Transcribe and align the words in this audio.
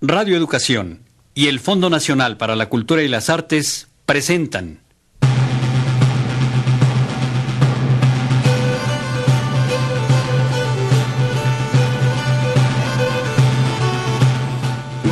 Radio 0.00 0.36
Educación 0.36 1.02
y 1.34 1.48
el 1.48 1.60
Fondo 1.60 1.90
Nacional 1.90 2.36
para 2.36 2.56
la 2.56 2.68
Cultura 2.68 3.02
y 3.02 3.08
las 3.08 3.30
Artes 3.30 3.88
presentan 4.06 4.80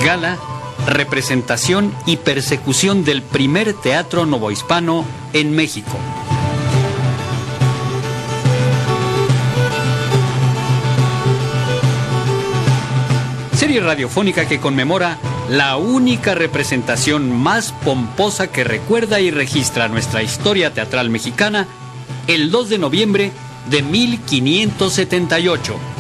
Gala, 0.04 0.38
representación 0.86 1.94
y 2.06 2.16
persecución 2.16 3.04
del 3.04 3.22
primer 3.22 3.74
teatro 3.74 4.26
novohispano 4.26 5.04
en 5.34 5.54
México. 5.54 5.98
Radiofónica 13.78 14.48
que 14.48 14.58
conmemora 14.58 15.18
la 15.48 15.76
única 15.76 16.34
representación 16.34 17.30
más 17.30 17.70
pomposa 17.72 18.48
que 18.48 18.64
recuerda 18.64 19.20
y 19.20 19.30
registra 19.30 19.86
nuestra 19.88 20.24
historia 20.24 20.74
teatral 20.74 21.10
mexicana 21.10 21.68
el 22.26 22.50
2 22.50 22.70
de 22.70 22.78
noviembre 22.78 23.30
de 23.70 23.82
1578. 23.82 25.99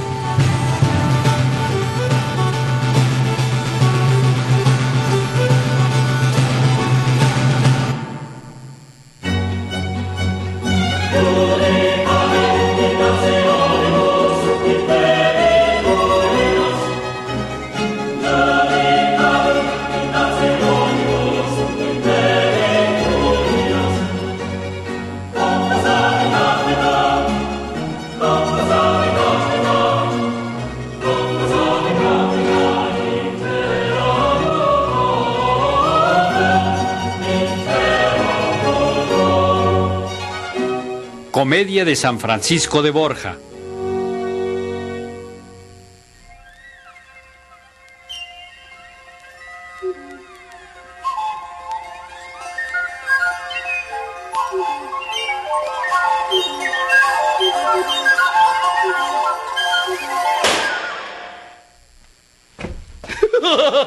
Comedia 41.50 41.84
de 41.84 41.96
San 41.96 42.20
Francisco 42.20 42.80
de 42.80 42.90
Borja. 42.92 43.36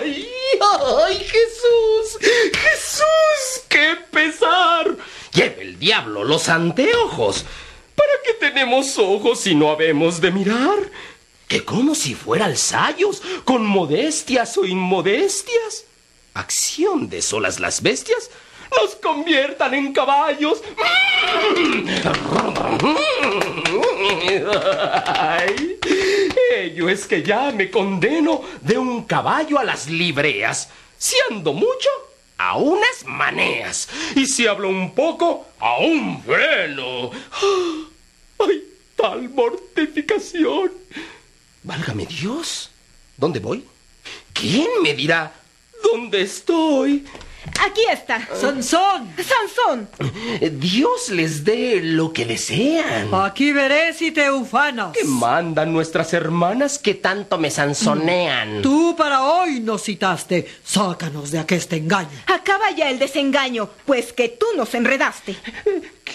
¡Ay! 0.02 0.28
¡Ay, 0.60 1.16
Jesús! 1.16 2.20
¡Jesús! 2.20 3.64
¡Qué 3.70 3.96
pesar! 4.12 4.98
Lleve 5.34 5.62
el 5.62 5.80
diablo 5.80 6.26
los 6.26 6.50
anteojos. 6.50 7.43
¿Para 8.94 9.06
qué 9.06 9.06
tenemos 9.06 9.22
ojos 9.22 9.40
si 9.40 9.56
no 9.56 9.72
habemos 9.72 10.22
de 10.22 10.32
mirar? 10.32 10.92
Que 11.48 11.64
como 11.64 11.96
si 11.96 12.14
fuera 12.16 12.46
alzayos, 12.46 13.22
con 13.44 13.66
modestias 13.66 14.58
o 14.58 14.66
inmodestias. 14.66 15.86
Acción 16.34 17.10
de 17.10 17.22
solas 17.22 17.60
las 17.60 17.82
bestias 17.82 18.30
nos 18.72 18.96
conviertan 18.96 19.74
en 19.74 19.94
caballos. 19.94 20.62
Ay, 25.06 25.80
ello 26.56 26.90
es 26.90 27.06
que 27.06 27.24
ya 27.24 27.52
me 27.52 27.70
condeno 27.70 28.42
de 28.62 28.78
un 28.78 29.04
caballo 29.06 29.60
a 29.60 29.64
las 29.64 29.90
libreas. 29.90 30.70
Si 30.98 31.16
ando 31.32 31.54
mucho, 31.54 31.90
a 32.38 32.58
unas 32.58 33.06
maneas. 33.06 33.90
Y 34.16 34.26
si 34.26 34.48
hablo 34.48 34.70
un 34.70 34.94
poco, 34.94 35.48
a 35.60 35.78
un 35.78 36.24
freno. 36.24 37.12
¡Ay, 38.40 38.73
tal 38.96 39.30
mortificación! 39.30 40.72
Válgame 41.64 42.06
Dios. 42.06 42.70
¿Dónde 43.18 43.40
voy? 43.40 43.66
¿Quién 44.34 44.68
me 44.82 44.94
dirá 44.94 45.34
dónde 45.84 46.22
estoy? 46.22 47.06
Aquí 47.62 47.82
está. 47.92 48.26
Sansón, 48.36 49.14
Sansón. 49.18 49.90
Dios 50.60 51.10
les 51.10 51.44
dé 51.44 51.82
lo 51.82 52.14
que 52.14 52.26
desean. 52.26 53.14
aquí 53.14 53.52
veré 53.52 53.94
si 53.94 54.12
te 54.12 54.32
ufanas. 54.32 54.94
¿Qué 54.98 55.04
mandan 55.04 55.74
nuestras 55.74 56.14
hermanas 56.14 56.80
que 56.80 56.94
tanto 56.96 57.38
me 57.38 57.52
sanzonean? 57.52 58.62
Tú 58.62 58.96
para 58.98 59.24
hoy 59.24 59.60
nos 59.60 59.84
citaste. 59.84 60.48
Sácanos 60.64 61.32
de 61.32 61.40
aqueste 61.40 61.78
engaño. 61.78 62.10
Acaba 62.28 62.72
ya 62.72 62.90
el 62.90 62.98
desengaño, 63.00 63.70
pues 63.86 64.14
que 64.14 64.30
tú 64.30 64.46
nos 64.56 64.74
enredaste. 64.74 65.36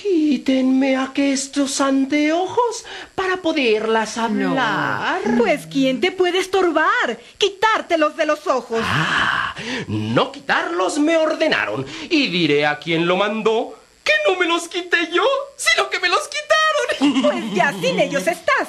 Quítenme 0.01 0.97
aquestos 0.97 1.81
anteojos 1.81 2.85
para 3.15 3.39
poderlas 3.39 4.17
hablar. 4.17 5.21
Pues 5.37 5.67
¿quién 5.67 6.01
te 6.01 6.13
puede 6.13 6.39
estorbar? 6.39 7.19
Quitártelos 7.37 8.17
de 8.17 8.27
los 8.27 8.47
ojos. 8.47 8.81
Ah, 8.83 9.57
no 9.89 10.31
quitarlos 10.31 10.99
me 10.99 11.17
ordenaron 11.17 11.85
y 12.09 12.29
diré 12.29 12.67
a 12.67 12.79
quien 12.79 13.07
lo 13.09 13.17
mandó 13.17 13.77
que 14.05 14.13
no 14.27 14.39
me 14.39 14.47
los 14.47 14.69
quité 14.69 15.11
yo, 15.13 15.27
sino 15.57 15.91
que 15.91 15.99
me 15.99 16.09
los 16.09 16.29
quitaron. 16.29 17.23
Pues 17.23 17.55
ya 17.55 17.73
sin 17.73 17.99
ellos 17.99 18.27
estás. 18.27 18.69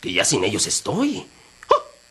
Que 0.00 0.12
ya 0.12 0.24
sin 0.24 0.44
ellos 0.44 0.66
estoy. 0.66 1.26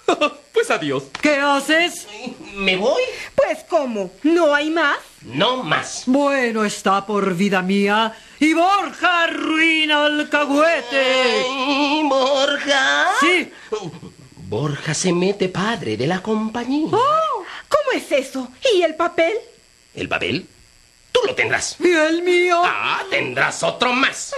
Pues 0.52 0.72
adiós. 0.72 1.03
¿Qué 1.22 1.38
haces? 1.38 2.06
¿Me 2.53 2.76
voy? 2.76 3.02
Pues 3.34 3.59
¿cómo? 3.70 4.12
¿No 4.24 4.53
hay 4.53 4.70
más? 4.70 4.97
No 5.24 5.63
más. 5.63 6.03
Bueno 6.06 6.63
está 6.63 7.06
por 7.06 7.35
vida 7.35 7.62
mía. 7.62 8.13
Y 8.40 8.53
Borja 8.53 9.24
arruina 9.24 10.06
alcahuete. 10.06 11.44
Ay, 11.47 12.03
Borja. 12.07 13.07
Sí. 13.19 13.52
Borja 14.47 14.94
se 14.94 15.12
mete 15.12 15.50
padre 15.50 15.97
de 15.97 16.08
la 16.08 16.22
compañía. 16.22 16.90
Oh, 16.91 17.44
¿Cómo 17.68 17.91
es 17.94 18.12
eso? 18.12 18.50
¿Y 18.74 18.81
el 18.81 18.96
papel? 18.96 19.34
¿El 19.94 20.08
papel? 20.08 20.47
Tú 21.12 21.19
lo 21.25 21.35
tendrás. 21.35 21.75
Y 21.79 21.91
el 21.91 22.22
mío. 22.24 22.62
Ah, 22.63 23.02
tendrás 23.09 23.62
otro 23.63 23.91
más. 23.91 24.34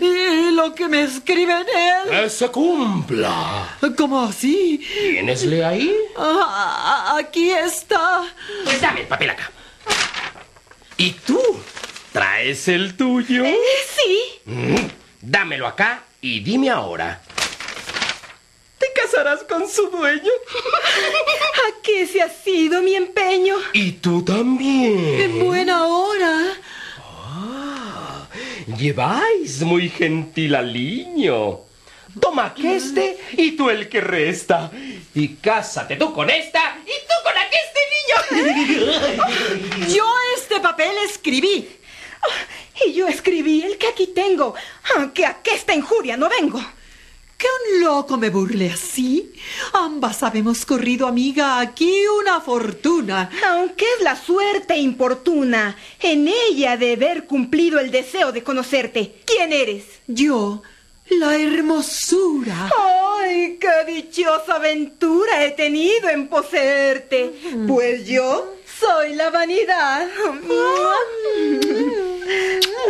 Y 0.00 0.50
lo 0.52 0.74
que 0.74 0.88
me 0.88 1.02
escribe 1.04 1.52
en 1.52 1.68
él. 1.68 2.10
Que 2.10 2.30
se 2.30 2.48
cumpla. 2.48 3.78
¿Cómo 3.96 4.22
así? 4.22 4.84
¿Tienesle 4.92 5.64
ahí? 5.64 5.94
Ah, 6.16 7.16
aquí 7.18 7.50
está. 7.50 8.22
Pues 8.64 8.80
dame 8.80 9.02
el 9.02 9.06
papel 9.06 9.30
acá. 9.30 9.50
¿Y 11.00 11.12
tú? 11.12 11.40
¿Traes 12.12 12.68
el 12.68 12.94
tuyo? 12.94 13.42
Eh, 13.42 13.56
sí. 13.96 14.20
Mm, 14.44 14.86
dámelo 15.22 15.66
acá 15.66 16.04
y 16.20 16.40
dime 16.40 16.68
ahora. 16.68 17.22
¿Te 18.78 18.86
casarás 18.94 19.42
con 19.44 19.66
su 19.66 19.88
dueño? 19.88 20.30
¿A 21.68 21.82
qué 21.82 22.06
se 22.06 22.20
ha 22.20 22.28
sido 22.28 22.82
mi 22.82 22.96
empeño? 22.96 23.56
Y 23.72 23.92
tú 23.92 24.22
también. 24.22 25.22
En 25.22 25.46
buena 25.46 25.86
hora. 25.86 26.52
Lleváis 28.76 29.62
muy 29.62 29.88
gentil 29.88 30.54
al 30.54 30.70
niño. 30.70 31.60
Toma 32.20 32.44
aqueste 32.46 33.16
y 33.38 33.52
tú 33.52 33.70
el 33.70 33.88
que 33.88 34.02
resta. 34.02 34.70
Y 35.14 35.28
cásate 35.36 35.96
tú 35.96 36.12
con 36.12 36.28
esta 36.28 36.76
y 36.84 36.92
tú 37.08 37.14
con 37.24 37.32
aqueste 37.38 37.80
niño. 37.94 39.86
Yo 39.94 40.04
papel 40.60 40.92
escribí. 41.08 41.68
Ah, 42.22 42.84
Y 42.86 42.92
yo 42.92 43.08
escribí 43.08 43.62
el 43.62 43.76
que 43.78 43.88
aquí 43.88 44.08
tengo. 44.08 44.54
Aunque 44.96 45.26
a 45.26 45.42
que 45.42 45.54
esta 45.54 45.74
injuria 45.74 46.16
no 46.16 46.28
vengo. 46.28 46.60
Que 47.36 47.46
un 47.46 47.84
loco 47.84 48.18
me 48.18 48.28
burle 48.28 48.70
así. 48.70 49.32
Ambas 49.72 50.22
habemos 50.22 50.66
corrido, 50.66 51.06
amiga, 51.06 51.58
aquí 51.58 51.90
una 52.18 52.40
fortuna. 52.42 53.30
Aunque 53.48 53.86
es 53.96 54.02
la 54.02 54.14
suerte 54.14 54.76
importuna, 54.76 55.74
en 56.00 56.28
ella 56.28 56.76
de 56.76 56.92
haber 56.92 57.26
cumplido 57.26 57.78
el 57.80 57.90
deseo 57.90 58.32
de 58.32 58.42
conocerte. 58.42 59.22
¿Quién 59.24 59.54
eres? 59.54 59.84
Yo, 60.06 60.62
la 61.08 61.34
hermosura. 61.36 62.70
¡Ay, 62.78 63.58
qué 63.58 63.90
dichosa 63.90 64.56
aventura 64.56 65.42
he 65.44 65.52
tenido 65.52 66.10
en 66.10 66.28
poseerte! 66.28 67.32
Pues 67.66 68.06
yo 68.06 68.54
soy 68.80 69.14
la 69.14 69.30
vanidad. 69.30 70.08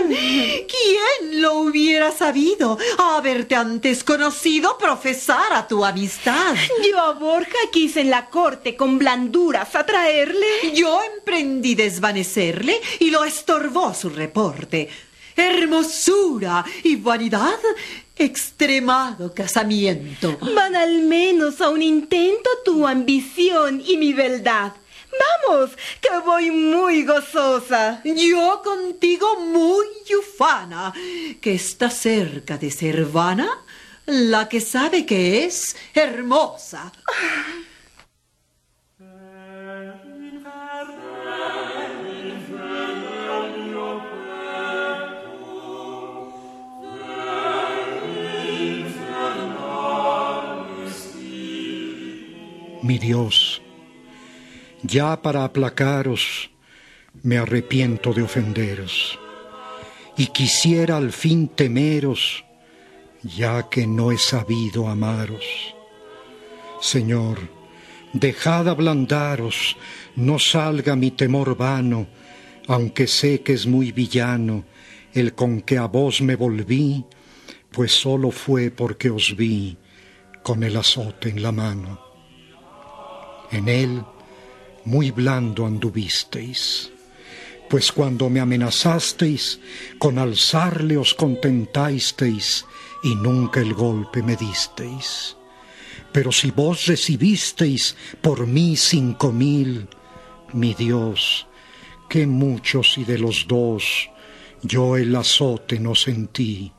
¿Quién 0.09 1.43
lo 1.43 1.61
hubiera 1.61 2.13
sabido? 2.13 2.79
Haberte 2.99 3.57
antes 3.57 4.05
conocido, 4.05 4.79
profesar 4.79 5.53
a 5.53 5.67
tu 5.67 5.85
amistad. 5.85 6.55
Yo 6.89 6.99
a 6.99 7.13
Borja 7.15 7.59
quise 7.73 8.03
en 8.03 8.11
la 8.11 8.27
corte 8.27 8.77
con 8.77 8.99
blanduras 8.99 9.75
atraerle. 9.75 10.73
Yo 10.75 11.01
emprendí 11.17 11.75
desvanecerle 11.75 12.81
y 13.01 13.11
lo 13.11 13.25
estorbó 13.25 13.93
su 13.93 14.11
reporte. 14.11 14.89
Hermosura 15.37 16.65
y 16.85 16.97
vanidad, 16.97 17.59
extremado 18.17 19.33
casamiento. 19.35 20.39
Van 20.55 20.77
al 20.77 21.03
menos 21.03 21.61
a 21.61 21.71
un 21.71 21.83
intento 21.83 22.51
tu 22.65 22.87
ambición 22.87 23.83
y 23.85 23.97
mi 23.97 24.13
beldad. 24.13 24.73
Vamos, 25.19 25.71
que 26.01 26.19
voy 26.25 26.51
muy 26.51 27.05
gozosa. 27.05 28.01
Yo 28.05 28.63
contigo 28.63 29.41
muy 29.41 29.87
ufana, 30.19 30.93
que 31.41 31.55
está 31.55 31.91
cerca 31.91 32.59
de 32.59 32.71
ser 32.71 33.05
vana, 33.07 33.49
la 34.07 34.49
que 34.49 34.61
sabe 34.61 35.07
que 35.07 35.45
es 35.45 35.77
hermosa. 35.95 36.93
Mi 52.83 52.99
Dios, 52.99 53.63
ya 54.83 55.21
para 55.21 55.45
aplacaros 55.45 56.51
me 57.23 57.39
arrepiento 57.39 58.13
de 58.13 58.23
ofenderos 58.23 59.19
y 60.17 60.27
quisiera 60.27 60.97
al 60.97 61.13
fin 61.13 61.49
temeros 61.49 62.45
ya 63.23 63.69
que 63.69 63.87
no 63.87 64.13
he 64.13 64.19
sabido 64.19 64.89
amaros. 64.89 65.75
Señor, 66.81 67.39
dejad 68.13 68.69
ablandaros, 68.69 69.77
no 70.17 70.39
salga 70.39 70.97
mi 70.97 71.11
temor 71.11 71.57
vano, 71.57 72.07
aunque 72.67 73.07
sé 73.07 73.43
que 73.43 73.53
es 73.53 73.67
muy 73.67 73.93
villano 73.93 74.65
el 75.13 75.35
con 75.35 75.61
que 75.61 75.77
a 75.77 75.87
vos 75.87 76.23
me 76.23 76.37
volví, 76.37 77.05
pues 77.71 77.93
solo 77.93 78.31
fue 78.31 78.71
porque 78.71 79.11
os 79.11 79.37
vi 79.37 79.77
con 80.43 80.63
el 80.63 80.77
azote 80.77 81.29
en 81.29 81.43
la 81.43 81.53
mano. 81.53 82.01
En 83.51 83.69
él 83.69 84.03
muy 84.85 85.11
blando 85.11 85.67
anduvisteis, 85.67 86.91
pues 87.69 87.93
cuando 87.93 88.29
me 88.29 88.41
amenazasteis, 88.41 89.61
con 89.99 90.19
alzarle 90.19 90.97
os 90.97 91.15
contentasteis 91.15 92.65
y 93.03 93.15
nunca 93.15 93.61
el 93.61 93.75
golpe 93.75 94.23
me 94.23 94.37
disteis. 94.37 95.37
Pero 96.13 96.33
si 96.33 96.51
vos 96.51 96.87
recibisteis 96.87 97.97
por 98.21 98.47
mí 98.47 98.77
cinco 98.77 99.31
mil, 99.31 99.89
mi 100.53 100.75
Dios, 100.75 101.47
qué 102.09 102.27
muchos 102.27 102.99
y 102.99 103.05
de 103.05 103.19
los 103.19 103.47
dos 103.47 104.11
yo 104.63 104.97
el 104.97 105.15
azote 105.15 105.79
no 105.79 105.95
sentí, 105.95 106.73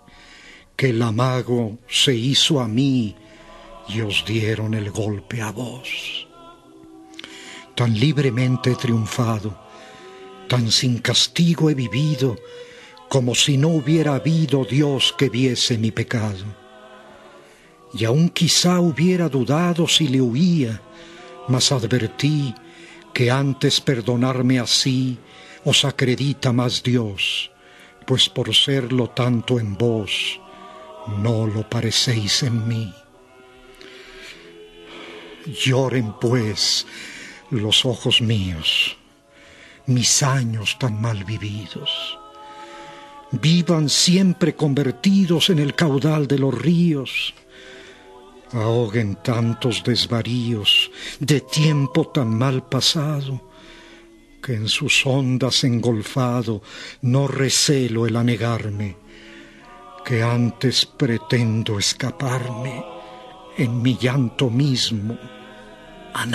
que 0.76 0.90
el 0.90 1.02
amago 1.02 1.80
se 1.88 2.14
hizo 2.14 2.60
a 2.60 2.68
mí 2.68 3.16
y 3.88 4.02
os 4.02 4.26
dieron 4.26 4.74
el 4.74 4.92
golpe 4.92 5.42
a 5.42 5.52
vos 5.52 6.28
tan 7.76 7.98
libremente 7.98 8.72
he 8.72 8.76
triunfado, 8.76 9.58
tan 10.48 10.72
sin 10.72 11.00
castigo 11.00 11.70
he 11.70 11.74
vivido, 11.74 12.38
como 13.10 13.36
si 13.36 13.58
no 13.58 13.70
hubiera 13.70 14.16
habido 14.16 14.64
Dios 14.64 15.14
que 15.18 15.30
viese 15.30 15.78
mi 15.78 15.92
pecado. 15.92 16.46
Y 17.94 18.06
aun 18.06 18.30
quizá 18.30 18.80
hubiera 18.80 19.28
dudado 19.28 19.88
si 19.88 20.08
le 20.08 20.22
huía, 20.22 20.82
mas 21.48 21.72
advertí 21.72 22.56
que 23.14 23.30
antes 23.30 23.82
perdonarme 23.82 24.60
así 24.60 25.18
os 25.66 25.84
acredita 25.86 26.54
más 26.54 26.82
Dios, 26.82 27.52
pues 28.06 28.30
por 28.30 28.56
serlo 28.56 29.10
tanto 29.10 29.60
en 29.60 29.78
vos, 29.78 30.40
no 31.18 31.46
lo 31.46 31.70
parecéis 31.70 32.44
en 32.44 32.68
mí. 32.68 32.94
Lloren 35.46 36.14
pues 36.20 36.86
los 37.60 37.86
ojos 37.86 38.22
míos, 38.22 38.96
mis 39.86 40.24
años 40.24 40.78
tan 40.80 41.02
mal 41.02 41.24
vividos. 41.24 42.18
Vivan 43.32 43.90
siempre 43.90 44.56
convertidos 44.56 45.50
en 45.50 45.60
el 45.60 45.76
caudal 45.76 46.28
de 46.28 46.40
los 46.40 46.54
ríos. 46.54 47.34
Ahoguen 48.54 49.16
tantos 49.24 49.84
desvaríos 49.84 50.92
de 51.20 51.42
tiempo 51.42 52.08
tan 52.08 52.38
mal 52.38 52.68
pasado, 52.68 53.50
que 54.42 54.56
en 54.56 54.68
sus 54.68 55.06
ondas 55.06 55.64
engolfado 55.64 56.62
no 57.02 57.28
recelo 57.28 58.06
el 58.06 58.18
anegarme, 58.18 58.98
que 60.04 60.24
antes 60.24 60.86
pretendo 60.86 61.80
escaparme 61.80 62.84
en 63.58 63.82
mi 63.82 63.98
llanto 63.98 64.50
mismo, 64.50 65.18
a 66.14 66.26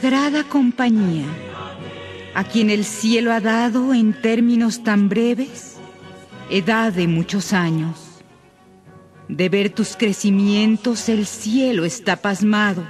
Sagrada 0.00 0.44
compañía, 0.44 1.26
a 2.34 2.44
quien 2.44 2.70
el 2.70 2.86
cielo 2.86 3.32
ha 3.32 3.40
dado 3.40 3.92
en 3.92 4.14
términos 4.14 4.82
tan 4.82 5.10
breves, 5.10 5.76
edad 6.48 6.90
de 6.90 7.06
muchos 7.06 7.52
años. 7.52 8.22
De 9.28 9.50
ver 9.50 9.68
tus 9.68 9.96
crecimientos 9.96 11.10
el 11.10 11.26
cielo 11.26 11.84
está 11.84 12.16
pasmado, 12.16 12.82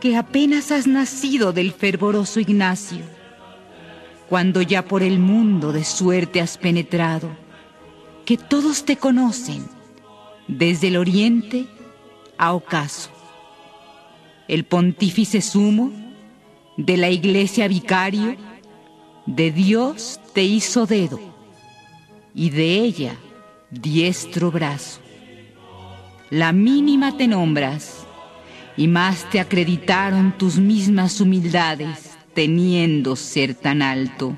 que 0.00 0.16
apenas 0.16 0.72
has 0.72 0.88
nacido 0.88 1.52
del 1.52 1.70
fervoroso 1.70 2.40
Ignacio, 2.40 3.04
cuando 4.28 4.62
ya 4.62 4.84
por 4.86 5.04
el 5.04 5.20
mundo 5.20 5.72
de 5.72 5.84
suerte 5.84 6.40
has 6.40 6.58
penetrado, 6.58 7.30
que 8.24 8.36
todos 8.36 8.84
te 8.84 8.96
conocen, 8.96 9.64
desde 10.48 10.88
el 10.88 10.96
oriente 10.96 11.66
a 12.36 12.52
ocaso 12.52 13.13
el 14.48 14.64
pontífice 14.64 15.40
sumo, 15.40 15.92
de 16.76 16.96
la 16.96 17.10
iglesia 17.10 17.68
vicario, 17.68 18.36
de 19.26 19.50
Dios 19.50 20.20
te 20.34 20.42
hizo 20.42 20.86
dedo 20.86 21.20
y 22.34 22.50
de 22.50 22.78
ella 22.80 23.16
diestro 23.70 24.50
brazo. 24.50 25.00
La 26.30 26.52
mínima 26.52 27.16
te 27.16 27.28
nombras 27.28 28.06
y 28.76 28.88
más 28.88 29.28
te 29.30 29.40
acreditaron 29.40 30.36
tus 30.36 30.58
mismas 30.58 31.20
humildades 31.20 32.10
teniendo 32.34 33.14
ser 33.14 33.54
tan 33.54 33.82
alto. 33.82 34.36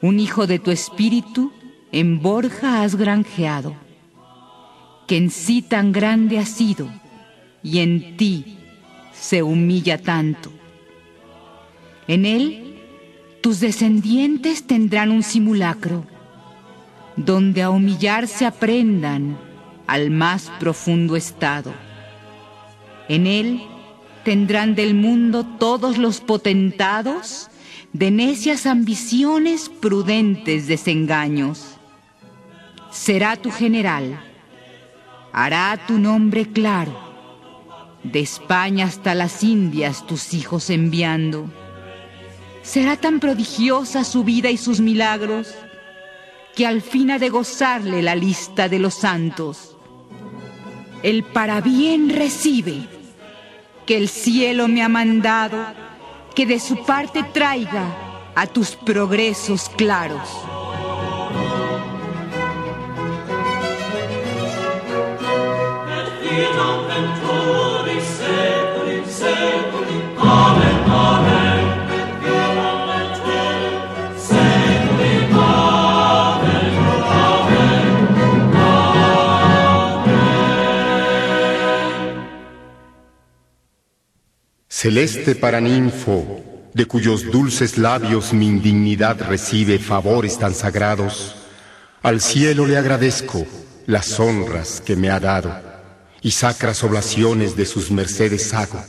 Un 0.00 0.18
hijo 0.18 0.46
de 0.46 0.58
tu 0.58 0.70
espíritu 0.70 1.52
en 1.92 2.22
Borja 2.22 2.82
has 2.82 2.96
granjeado, 2.96 3.74
que 5.06 5.16
en 5.16 5.30
sí 5.30 5.60
tan 5.60 5.92
grande 5.92 6.38
ha 6.38 6.46
sido 6.46 6.88
y 7.62 7.78
en 7.80 8.16
ti 8.16 8.58
se 9.12 9.42
humilla 9.42 9.98
tanto. 9.98 10.50
En 12.06 12.24
él 12.24 12.76
tus 13.40 13.60
descendientes 13.60 14.66
tendrán 14.66 15.10
un 15.10 15.22
simulacro, 15.22 16.04
donde 17.16 17.62
a 17.62 17.70
humillarse 17.70 18.46
aprendan 18.46 19.38
al 19.86 20.10
más 20.10 20.50
profundo 20.58 21.16
estado. 21.16 21.72
En 23.08 23.26
él 23.26 23.62
tendrán 24.24 24.74
del 24.74 24.94
mundo 24.94 25.44
todos 25.58 25.98
los 25.98 26.20
potentados 26.20 27.48
de 27.92 28.10
necias 28.10 28.66
ambiciones, 28.66 29.68
prudentes 29.68 30.66
desengaños. 30.66 31.76
Será 32.90 33.36
tu 33.36 33.50
general, 33.50 34.20
hará 35.32 35.78
tu 35.86 35.98
nombre 35.98 36.46
claro 36.46 37.07
de 38.12 38.20
España 38.20 38.86
hasta 38.86 39.14
las 39.14 39.42
Indias 39.42 40.06
tus 40.06 40.34
hijos 40.34 40.70
enviando. 40.70 41.50
Será 42.62 42.96
tan 42.96 43.20
prodigiosa 43.20 44.04
su 44.04 44.24
vida 44.24 44.50
y 44.50 44.56
sus 44.56 44.80
milagros 44.80 45.54
que 46.54 46.66
al 46.66 46.82
fin 46.82 47.10
ha 47.10 47.18
de 47.18 47.28
gozarle 47.28 48.02
la 48.02 48.14
lista 48.14 48.68
de 48.68 48.78
los 48.78 48.94
santos. 48.94 49.76
El 51.02 51.24
bien 51.62 52.10
recibe, 52.10 52.88
que 53.86 53.96
el 53.96 54.08
cielo 54.08 54.66
me 54.66 54.82
ha 54.82 54.88
mandado, 54.88 55.64
que 56.34 56.46
de 56.46 56.58
su 56.58 56.84
parte 56.84 57.22
traiga 57.32 58.32
a 58.34 58.46
tus 58.46 58.76
progresos 58.76 59.68
claros. 59.70 60.28
Celeste 84.80 85.34
paraninfo, 85.34 86.70
de 86.72 86.86
cuyos 86.86 87.32
dulces 87.32 87.78
labios 87.78 88.32
mi 88.32 88.46
indignidad 88.46 89.20
recibe 89.20 89.80
favores 89.80 90.38
tan 90.38 90.54
sagrados, 90.54 91.34
al 92.00 92.20
cielo 92.20 92.64
le 92.64 92.76
agradezco 92.76 93.44
las 93.86 94.20
honras 94.20 94.80
que 94.80 94.94
me 94.94 95.10
ha 95.10 95.18
dado 95.18 95.52
y 96.22 96.30
sacras 96.30 96.84
oblaciones 96.84 97.56
de 97.56 97.66
sus 97.66 97.90
mercedes 97.90 98.54
hago. 98.54 98.80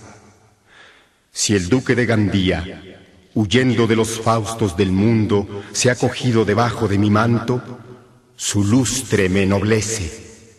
Si 1.31 1.55
el 1.55 1.69
duque 1.69 1.95
de 1.95 2.05
Gandía, 2.05 2.83
huyendo 3.33 3.87
de 3.87 3.95
los 3.95 4.21
faustos 4.21 4.77
del 4.77 4.91
mundo, 4.91 5.63
se 5.71 5.89
ha 5.89 5.95
cogido 5.95 6.45
debajo 6.45 6.87
de 6.87 6.99
mi 6.99 7.09
manto, 7.09 7.63
su 8.35 8.63
lustre 8.63 9.27
me 9.27 9.41
ennoblece, 9.41 10.53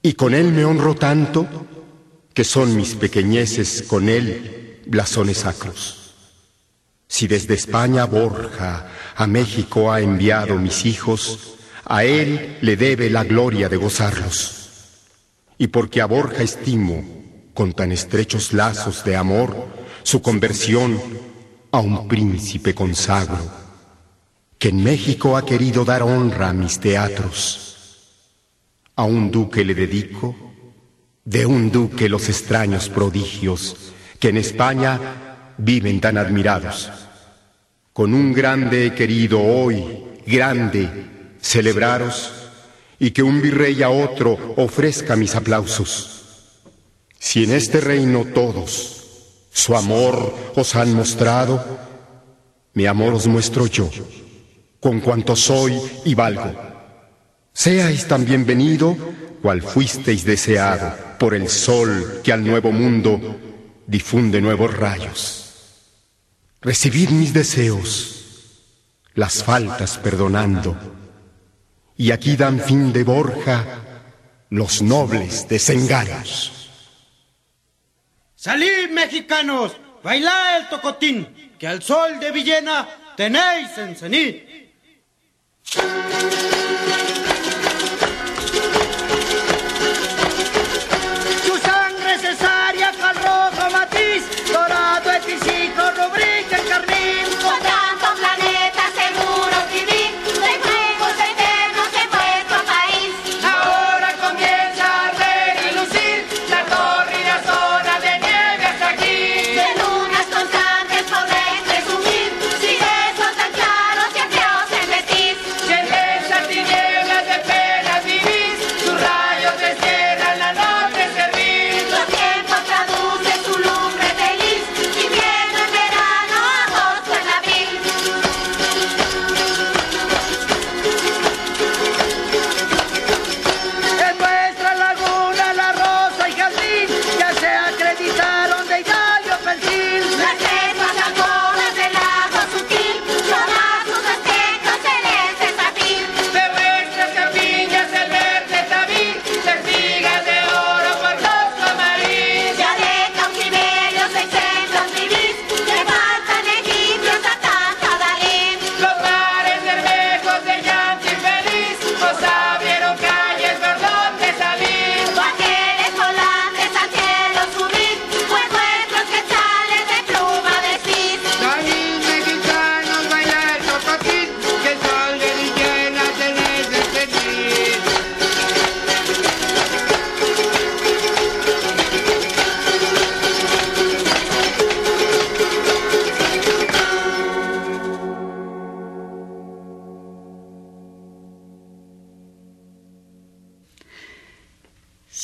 y 0.00 0.14
con 0.14 0.32
él 0.32 0.52
me 0.52 0.64
honro 0.64 0.94
tanto 0.94 1.73
que 2.34 2.44
son 2.44 2.76
mis 2.76 2.96
pequeñeces 2.96 3.82
con 3.82 4.08
él 4.08 4.80
blasones 4.86 5.38
sacros. 5.38 6.14
Si 7.06 7.28
desde 7.28 7.54
España 7.54 8.04
Borja 8.06 8.88
a 9.14 9.26
México 9.28 9.92
ha 9.92 10.00
enviado 10.00 10.58
mis 10.58 10.84
hijos, 10.84 11.54
a 11.84 12.04
él 12.04 12.58
le 12.60 12.76
debe 12.76 13.08
la 13.08 13.22
gloria 13.22 13.68
de 13.68 13.76
gozarlos. 13.76 14.68
Y 15.58 15.68
porque 15.68 16.00
a 16.00 16.06
Borja 16.06 16.42
estimo 16.42 17.04
con 17.54 17.72
tan 17.72 17.92
estrechos 17.92 18.52
lazos 18.52 19.04
de 19.04 19.14
amor 19.14 19.68
su 20.02 20.20
conversión 20.20 21.00
a 21.70 21.78
un 21.78 22.08
príncipe 22.08 22.74
consagro, 22.74 23.38
que 24.58 24.70
en 24.70 24.82
México 24.82 25.36
ha 25.36 25.46
querido 25.46 25.84
dar 25.84 26.02
honra 26.02 26.48
a 26.48 26.52
mis 26.52 26.80
teatros. 26.80 27.60
A 28.96 29.04
un 29.04 29.30
duque 29.30 29.64
le 29.64 29.74
dedico 29.74 30.43
de 31.24 31.46
un 31.46 31.70
duque 31.70 32.08
los 32.08 32.28
extraños 32.28 32.88
prodigios 32.88 33.76
que 34.18 34.28
en 34.28 34.36
España 34.36 35.54
viven 35.56 36.00
tan 36.00 36.18
admirados. 36.18 36.90
Con 37.92 38.12
un 38.12 38.32
grande 38.32 38.86
he 38.86 38.94
querido 38.94 39.40
hoy, 39.40 40.04
grande, 40.26 40.88
celebraros 41.40 42.32
y 42.98 43.10
que 43.10 43.22
un 43.22 43.40
virrey 43.40 43.82
a 43.82 43.90
otro 43.90 44.54
ofrezca 44.56 45.16
mis 45.16 45.34
aplausos. 45.34 46.10
Si 47.18 47.44
en 47.44 47.52
este 47.52 47.80
reino 47.80 48.26
todos 48.34 49.04
su 49.50 49.76
amor 49.76 50.34
os 50.56 50.74
han 50.74 50.92
mostrado, 50.94 51.64
mi 52.74 52.86
amor 52.86 53.14
os 53.14 53.26
muestro 53.26 53.66
yo, 53.66 53.88
con 54.80 55.00
cuanto 55.00 55.36
soy 55.36 55.80
y 56.04 56.14
valgo. 56.14 56.52
Seáis 57.52 58.06
también 58.06 58.44
venido 58.44 58.96
cual 59.44 59.60
fuisteis 59.60 60.24
deseado 60.24 61.18
por 61.18 61.34
el 61.34 61.50
sol 61.50 62.22
que 62.24 62.32
al 62.32 62.42
nuevo 62.42 62.72
mundo 62.72 63.38
difunde 63.86 64.40
nuevos 64.40 64.74
rayos. 64.74 65.82
Recibid 66.62 67.10
mis 67.10 67.34
deseos, 67.34 68.62
las 69.12 69.44
faltas 69.44 69.98
perdonando, 69.98 70.74
y 71.94 72.10
aquí 72.10 72.36
dan 72.36 72.58
fin 72.58 72.90
de 72.90 73.04
Borja 73.04 73.66
los 74.48 74.80
nobles 74.80 75.46
desengaños. 75.46 76.70
Salid, 78.36 78.88
mexicanos, 78.92 79.76
bailad 80.02 80.56
el 80.56 80.68
tocotín, 80.70 81.52
que 81.58 81.66
al 81.66 81.82
sol 81.82 82.18
de 82.18 82.32
Villena 82.32 82.88
tenéis 83.14 83.76
en 83.76 83.94
cenit. 83.94 84.42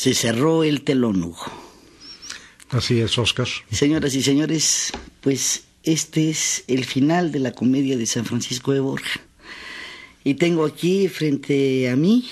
Se 0.00 0.14
cerró 0.14 0.64
el 0.64 0.80
telón, 0.80 1.22
Hugo. 1.22 1.44
Así 2.70 3.00
es, 3.00 3.18
Oscar. 3.18 3.46
Señoras 3.70 4.14
y 4.14 4.22
señores, 4.22 4.92
pues 5.20 5.64
este 5.82 6.30
es 6.30 6.64
el 6.68 6.86
final 6.86 7.32
de 7.32 7.38
la 7.38 7.52
comedia 7.52 7.98
de 7.98 8.06
San 8.06 8.24
Francisco 8.24 8.72
de 8.72 8.80
Borja. 8.80 9.20
Y 10.24 10.36
tengo 10.36 10.64
aquí 10.64 11.08
frente 11.08 11.90
a 11.90 11.96
mí, 11.96 12.26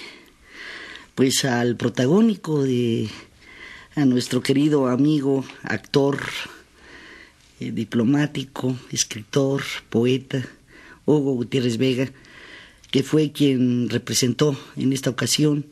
pues 1.14 1.44
al 1.44 1.76
protagónico 1.76 2.62
de, 2.62 3.10
a 3.96 4.06
nuestro 4.06 4.42
querido 4.42 4.86
amigo, 4.86 5.44
actor, 5.62 6.22
eh, 7.60 7.70
diplomático, 7.70 8.78
escritor, 8.92 9.62
poeta, 9.90 10.42
Hugo 11.04 11.34
Gutiérrez 11.34 11.76
Vega, 11.76 12.10
que 12.90 13.02
fue 13.02 13.30
quien 13.30 13.90
representó 13.90 14.58
en 14.74 14.94
esta 14.94 15.10
ocasión 15.10 15.66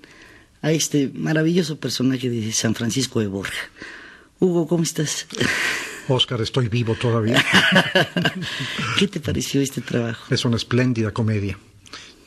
a 0.67 0.73
este 0.73 1.13
maravilloso 1.15 1.79
personaje 1.79 2.29
de 2.29 2.51
San 2.51 2.75
Francisco 2.75 3.21
de 3.21 3.29
Borja. 3.29 3.71
Hugo, 4.41 4.67
¿cómo 4.67 4.83
estás? 4.83 5.29
Oscar, 6.09 6.41
estoy 6.41 6.69
vivo 6.69 6.97
todavía. 6.97 7.41
¿Qué 8.99 9.07
te 9.07 9.21
pareció 9.21 9.61
este 9.61 9.81
trabajo? 9.81 10.35
Es 10.35 10.45
una 10.45 10.57
espléndida 10.57 11.13
comedia. 11.13 11.57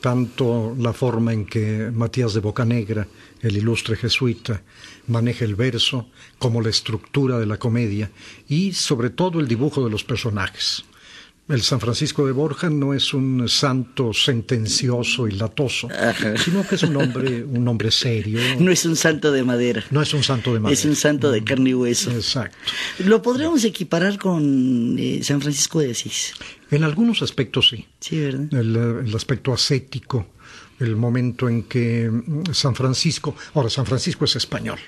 tanto 0.00 0.74
la 0.78 0.94
forma 0.94 1.34
en 1.34 1.44
que 1.44 1.90
Matías 1.92 2.32
de 2.32 2.40
Bocanegra, 2.40 3.06
el 3.42 3.58
ilustre 3.58 3.96
jesuita, 3.96 4.62
maneja 5.08 5.44
el 5.44 5.54
verso, 5.54 6.08
como 6.38 6.62
la 6.62 6.70
estructura 6.70 7.38
de 7.38 7.44
la 7.44 7.58
comedia 7.58 8.10
y 8.48 8.72
sobre 8.72 9.10
todo 9.10 9.38
el 9.40 9.48
dibujo 9.48 9.84
de 9.84 9.90
los 9.90 10.02
personajes. 10.02 10.86
El 11.50 11.62
San 11.62 11.80
Francisco 11.80 12.24
de 12.26 12.32
Borja 12.32 12.70
no 12.70 12.94
es 12.94 13.12
un 13.12 13.48
santo 13.48 14.12
sentencioso 14.12 15.26
y 15.26 15.32
latoso, 15.32 15.88
sino 16.44 16.66
que 16.66 16.76
es 16.76 16.82
un 16.84 16.96
hombre, 16.96 17.42
un 17.42 17.66
hombre 17.66 17.90
serio. 17.90 18.38
No 18.60 18.70
es 18.70 18.84
un 18.84 18.94
santo 18.94 19.32
de 19.32 19.42
madera. 19.42 19.84
No 19.90 20.00
es 20.00 20.14
un 20.14 20.22
santo 20.22 20.54
de 20.54 20.60
madera. 20.60 20.78
Es 20.78 20.84
un 20.84 20.94
santo 20.94 21.32
de 21.32 21.42
carne 21.42 21.70
y 21.70 21.74
hueso. 21.74 22.12
Exacto. 22.12 22.56
¿Lo 23.00 23.20
podríamos 23.20 23.64
equiparar 23.64 24.16
con 24.16 24.96
eh, 24.98 25.20
San 25.24 25.40
Francisco 25.40 25.80
de 25.80 25.90
Asís? 25.90 26.34
En 26.70 26.84
algunos 26.84 27.20
aspectos 27.20 27.70
sí. 27.70 27.84
Sí, 27.98 28.20
¿verdad? 28.20 28.54
El, 28.54 28.76
el 29.08 29.14
aspecto 29.14 29.52
ascético, 29.52 30.28
el 30.78 30.94
momento 30.94 31.48
en 31.48 31.64
que 31.64 32.08
mm, 32.08 32.52
San 32.52 32.76
Francisco, 32.76 33.34
ahora 33.54 33.68
San 33.70 33.86
Francisco 33.86 34.24
es 34.24 34.36
español. 34.36 34.78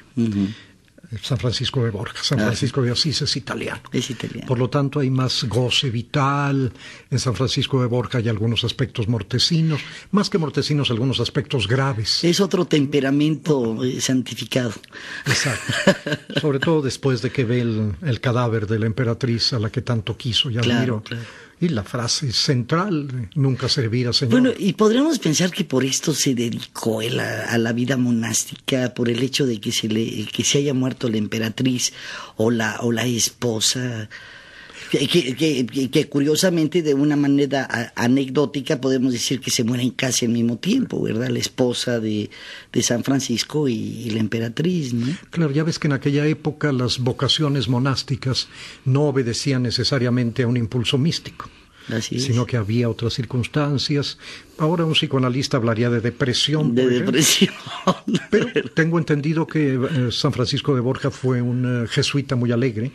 San 1.21 1.37
Francisco 1.38 1.85
de 1.85 1.90
Borja, 1.90 2.23
San. 2.23 2.38
Francisco 2.38 2.81
de 2.83 2.90
Asís 2.92 3.21
es 3.23 3.37
italiano. 3.37 3.81
Es 3.92 4.09
italiano. 4.11 4.47
Por 4.47 4.59
lo 4.59 4.71
tanto, 4.71 5.00
hay 5.00 5.11
más 5.11 5.45
goce 5.45 5.90
vital. 5.90 6.73
En 7.11 7.19
San 7.19 7.35
Francisco 7.35 7.81
de 7.81 7.87
Borja 7.87 8.19
hay 8.19 8.28
algunos 8.28 8.64
aspectos 8.64 9.09
mortecinos, 9.09 9.81
más 10.11 10.31
que 10.31 10.38
mortecinos, 10.38 10.90
algunos 10.90 11.21
aspectos 11.21 11.69
graves. 11.69 12.25
Es 12.25 12.40
otro 12.40 12.64
temperamento 12.64 13.85
eh, 13.85 14.00
santificado. 14.00 14.73
Exacto. 15.26 15.73
Sobre 16.40 16.59
todo 16.59 16.81
después 16.83 17.21
de 17.23 17.31
que 17.31 17.45
ve 17.45 17.61
el, 17.61 17.95
el 18.02 18.21
cadáver 18.21 18.66
de 18.66 18.78
la 18.78 18.87
emperatriz 18.87 19.52
a 19.52 19.59
la 19.59 19.71
que 19.71 19.83
tanto 19.83 20.16
quiso 20.16 20.50
y 20.50 20.54
Claro, 20.54 20.73
admiró. 20.73 21.02
claro. 21.02 21.23
Y 21.62 21.69
la 21.69 21.85
frase 21.85 22.33
central, 22.33 23.31
nunca 23.37 23.69
servirá, 23.69 24.12
Señor. 24.12 24.33
Bueno, 24.33 24.50
y 24.59 24.73
podríamos 24.73 25.21
pensar 25.21 25.52
que 25.52 25.62
por 25.62 25.85
esto 25.85 26.12
se 26.12 26.35
dedicó 26.35 27.02
él 27.02 27.21
a, 27.21 27.45
a 27.45 27.57
la 27.57 27.73
vida 27.73 27.97
monástica, 27.97 28.92
por 28.95 29.09
el 29.09 29.23
hecho 29.23 29.47
de 29.47 29.61
que 29.61 29.71
se 29.71 29.87
le 29.87 30.26
que 30.26 30.42
se 30.42 30.59
haya 30.59 30.75
muerto 30.75 31.09
la 31.09 31.19
emperatriz 31.19 31.92
o 32.37 32.50
la 32.50 32.78
o 32.81 32.90
la 32.90 33.07
esposa. 33.07 34.09
Que, 34.99 36.07
curiosamente, 36.11 36.83
de 36.83 36.95
una 36.95 37.17
manera 37.17 37.67
a- 37.71 37.93
anecdótica, 38.05 38.81
podemos 38.81 39.13
decir 39.13 39.41
que 39.41 39.51
se 39.51 39.65
mueren 39.65 39.91
casi 39.91 40.27
al 40.27 40.33
mismo 40.33 40.59
tiempo, 40.59 41.01
¿verdad? 41.03 41.29
La 41.29 41.39
esposa 41.39 41.99
de, 42.01 42.29
de 42.73 42.83
San 42.83 43.03
Francisco 43.03 43.69
y, 43.69 43.75
y 43.75 44.11
la 44.11 44.21
emperatriz, 44.21 44.93
¿no? 44.93 45.07
Claro, 45.31 45.51
ya 45.53 45.65
ves 45.65 45.79
que 45.79 45.87
en 45.89 45.93
aquella 45.95 46.27
época 46.27 46.73
las 46.73 46.99
vocaciones 46.99 47.69
monásticas 47.69 48.49
no 48.85 49.05
obedecían 49.05 49.63
necesariamente 49.63 50.43
a 50.43 50.47
un 50.47 50.57
impulso 50.59 50.99
místico, 50.99 51.49
Así 51.89 52.17
es. 52.17 52.25
sino 52.25 52.45
que 52.47 52.57
había 52.59 52.89
otras 52.89 53.15
circunstancias. 53.15 54.19
Ahora 54.59 54.85
un 54.85 54.93
psicoanalista 54.93 55.57
hablaría 55.57 55.89
de 55.91 56.01
depresión. 56.01 56.75
de 56.75 56.89
depresión. 56.89 57.55
Pero 58.31 58.47
tengo 58.75 58.99
entendido 58.99 59.47
que 59.47 59.75
eh, 59.75 60.09
San 60.13 60.33
Francisco 60.33 60.75
de 60.75 60.81
Borja 60.83 61.11
fue 61.11 61.41
un 61.41 61.85
eh, 61.85 61.89
jesuita 61.89 62.37
muy 62.37 62.53
alegre. 62.53 62.93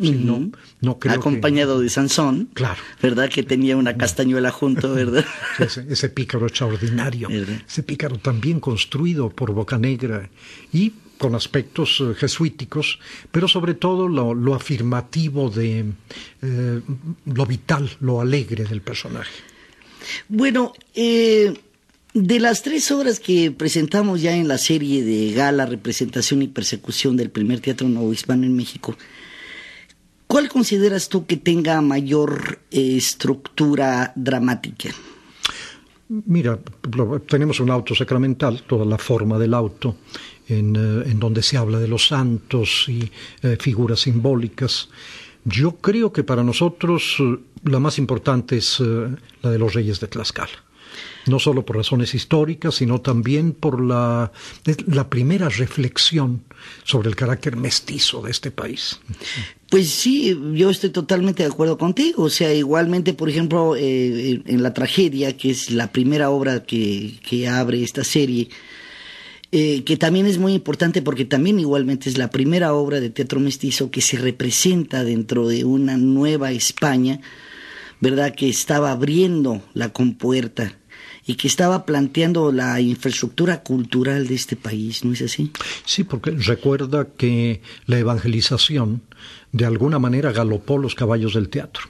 No, 0.00 0.50
no 0.80 0.98
creo 0.98 1.14
que- 1.14 1.18
acompañado 1.20 1.80
de 1.80 1.88
Sansón, 1.90 2.48
Claro. 2.54 2.80
¿verdad? 3.02 3.28
Que 3.28 3.42
tenía 3.42 3.76
una 3.76 3.96
castañuela 3.96 4.50
junto, 4.50 4.92
¿verdad? 4.94 5.24
Ese, 5.58 5.84
ese 5.88 6.08
pícaro 6.08 6.46
extraordinario, 6.46 7.28
¿Verdad? 7.28 7.60
ese 7.68 7.82
pícaro 7.82 8.16
también 8.18 8.60
construido 8.60 9.28
por 9.30 9.52
Bocanegra 9.52 10.30
y 10.72 10.92
con 11.18 11.34
aspectos 11.34 12.00
eh, 12.00 12.14
jesuíticos, 12.16 12.98
pero 13.30 13.46
sobre 13.46 13.74
todo 13.74 14.08
lo, 14.08 14.32
lo 14.32 14.54
afirmativo 14.54 15.50
de 15.50 15.84
eh, 16.40 16.80
lo 17.26 17.46
vital, 17.46 17.90
lo 18.00 18.22
alegre 18.22 18.64
del 18.64 18.80
personaje. 18.80 19.30
Bueno, 20.28 20.72
eh, 20.94 21.52
de 22.14 22.40
las 22.40 22.62
tres 22.62 22.90
obras 22.90 23.20
que 23.20 23.50
presentamos 23.50 24.22
ya 24.22 24.34
en 24.34 24.48
la 24.48 24.56
serie 24.56 25.04
de 25.04 25.32
Gala, 25.32 25.66
Representación 25.66 26.40
y 26.42 26.48
Persecución 26.48 27.16
del 27.18 27.28
primer 27.30 27.60
teatro 27.60 27.86
novohispano 27.88 28.44
en 28.46 28.56
México, 28.56 28.96
¿cuál 30.30 30.48
consideras 30.48 31.08
tú 31.08 31.26
que 31.26 31.36
tenga 31.36 31.80
mayor 31.80 32.60
eh, 32.70 32.96
estructura 32.96 34.12
dramática? 34.14 34.90
Mira, 36.08 36.56
tenemos 37.26 37.58
un 37.58 37.70
auto 37.70 37.96
sacramental, 37.96 38.62
toda 38.62 38.84
la 38.84 38.96
forma 38.96 39.38
del 39.38 39.54
auto, 39.54 39.96
en, 40.48 40.76
eh, 40.76 41.14
donde 41.16 41.42
se 41.42 41.56
habla 41.56 41.80
de 41.80 41.88
los 41.88 42.06
santos 42.06 42.86
y 42.88 43.10
eh, 43.42 43.56
figuras 43.58 44.00
simbólicas. 44.00 44.88
Yo 45.44 45.72
creo 45.78 46.12
que 46.12 46.22
para 46.22 46.44
nosotros 46.44 47.16
la 47.64 47.80
más 47.80 47.98
importante 47.98 48.56
es 48.58 48.78
la 48.78 49.50
de 49.50 49.58
los 49.58 49.74
reyes 49.74 49.98
de 49.98 50.06
Tlaxcala. 50.06 50.64
No 51.26 51.38
solo 51.38 51.64
por 51.64 51.76
razones 51.76 52.14
históricas, 52.14 52.74
sino 52.74 53.00
también 53.00 53.52
por 53.52 53.80
la 53.80 54.30
primera 55.08 55.48
reflexión 55.48 56.42
sobre 56.84 57.08
el 57.08 57.16
carácter 57.16 57.56
mestizo 57.56 58.20
de 58.20 58.30
este 58.32 58.50
país. 58.50 59.00
Pues 59.70 59.88
sí, 59.88 60.36
yo 60.54 60.68
estoy 60.68 60.90
totalmente 60.90 61.44
de 61.44 61.48
acuerdo 61.48 61.78
contigo. 61.78 62.24
O 62.24 62.28
sea, 62.28 62.52
igualmente, 62.52 63.14
por 63.14 63.30
ejemplo, 63.30 63.76
eh, 63.76 64.42
en 64.44 64.62
La 64.64 64.74
Tragedia, 64.74 65.36
que 65.36 65.50
es 65.50 65.70
la 65.70 65.92
primera 65.92 66.30
obra 66.30 66.64
que, 66.64 67.14
que 67.22 67.46
abre 67.46 67.84
esta 67.84 68.02
serie, 68.02 68.48
eh, 69.52 69.84
que 69.84 69.96
también 69.96 70.26
es 70.26 70.38
muy 70.38 70.54
importante 70.54 71.02
porque 71.02 71.24
también 71.24 71.60
igualmente 71.60 72.08
es 72.08 72.18
la 72.18 72.30
primera 72.30 72.74
obra 72.74 72.98
de 72.98 73.10
teatro 73.10 73.38
mestizo 73.38 73.92
que 73.92 74.00
se 74.00 74.16
representa 74.16 75.04
dentro 75.04 75.46
de 75.46 75.64
una 75.64 75.96
nueva 75.96 76.50
España, 76.50 77.20
¿verdad? 78.00 78.34
Que 78.34 78.48
estaba 78.48 78.90
abriendo 78.90 79.62
la 79.74 79.90
compuerta 79.90 80.76
y 81.26 81.34
que 81.34 81.46
estaba 81.46 81.86
planteando 81.86 82.50
la 82.50 82.80
infraestructura 82.80 83.62
cultural 83.62 84.26
de 84.26 84.34
este 84.34 84.56
país, 84.56 85.04
¿no 85.04 85.12
es 85.12 85.22
así? 85.22 85.52
Sí, 85.84 86.02
porque 86.02 86.32
recuerda 86.32 87.06
que 87.16 87.60
la 87.86 87.98
evangelización 87.98 89.02
de 89.52 89.64
alguna 89.66 89.98
manera 89.98 90.32
galopó 90.32 90.78
los 90.78 90.94
caballos 90.94 91.34
del 91.34 91.48
teatro. 91.48 91.84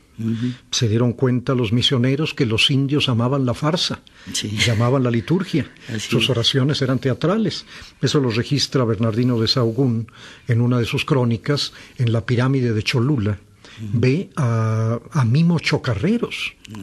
Se 0.71 0.87
dieron 0.87 1.15
cuenta 1.15 1.55
los 1.55 1.73
misioneros 1.73 2.35
que 2.35 2.45
los 2.45 2.71
indios 2.71 3.09
amaban 3.09 3.47
la 3.47 3.55
farsa, 3.55 4.01
Sí. 4.35 4.51
llamaban 4.51 5.03
la 5.03 5.11
liturgia, 5.11 5.71
Así 5.89 6.11
sus 6.11 6.25
es. 6.25 6.31
oraciones 6.31 6.83
eran 6.83 6.99
teatrales. 6.99 7.65
Eso 8.03 8.21
lo 8.21 8.29
registra 8.31 8.85
Bernardino 8.85 9.41
de 9.41 9.49
Sahagún 9.49 10.09
en 10.47 10.61
una 10.61 10.79
de 10.79 10.85
sus 10.85 11.07
crónicas 11.07 11.73
en 11.97 12.13
la 12.13 12.27
pirámide 12.27 12.75
de 12.75 12.83
Cholula. 12.83 13.39
Ve 13.81 14.31
a, 14.37 14.99
a 15.13 15.25
mimos 15.25 15.63
chocarreros. 15.63 16.55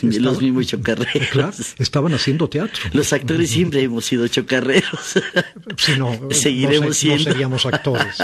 Sí, 0.00 0.20
los 0.20 0.40
mismos 0.40 0.66
chocarreros. 0.68 1.28
Claro, 1.32 1.52
estaban 1.78 2.12
haciendo 2.14 2.48
teatro. 2.48 2.80
Los 2.92 3.12
actores 3.12 3.50
siempre 3.50 3.82
hemos 3.82 4.04
sido 4.04 4.28
chocarreros. 4.28 5.14
Si 5.76 5.96
no, 5.98 6.18
Seguiremos 6.30 6.88
no, 6.88 6.92
siendo. 6.94 7.24
no 7.24 7.30
seríamos 7.32 7.66
actores, 7.66 8.16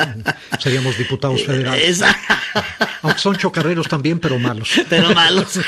seríamos 0.60 0.96
diputados 0.98 1.42
federales. 1.44 1.82
Esa- 1.88 2.16
Aunque 3.02 3.20
son 3.20 3.36
chocarreros 3.36 3.88
también, 3.88 4.18
pero 4.20 4.38
malos. 4.38 4.70
pero 4.88 5.12
malos. 5.14 5.58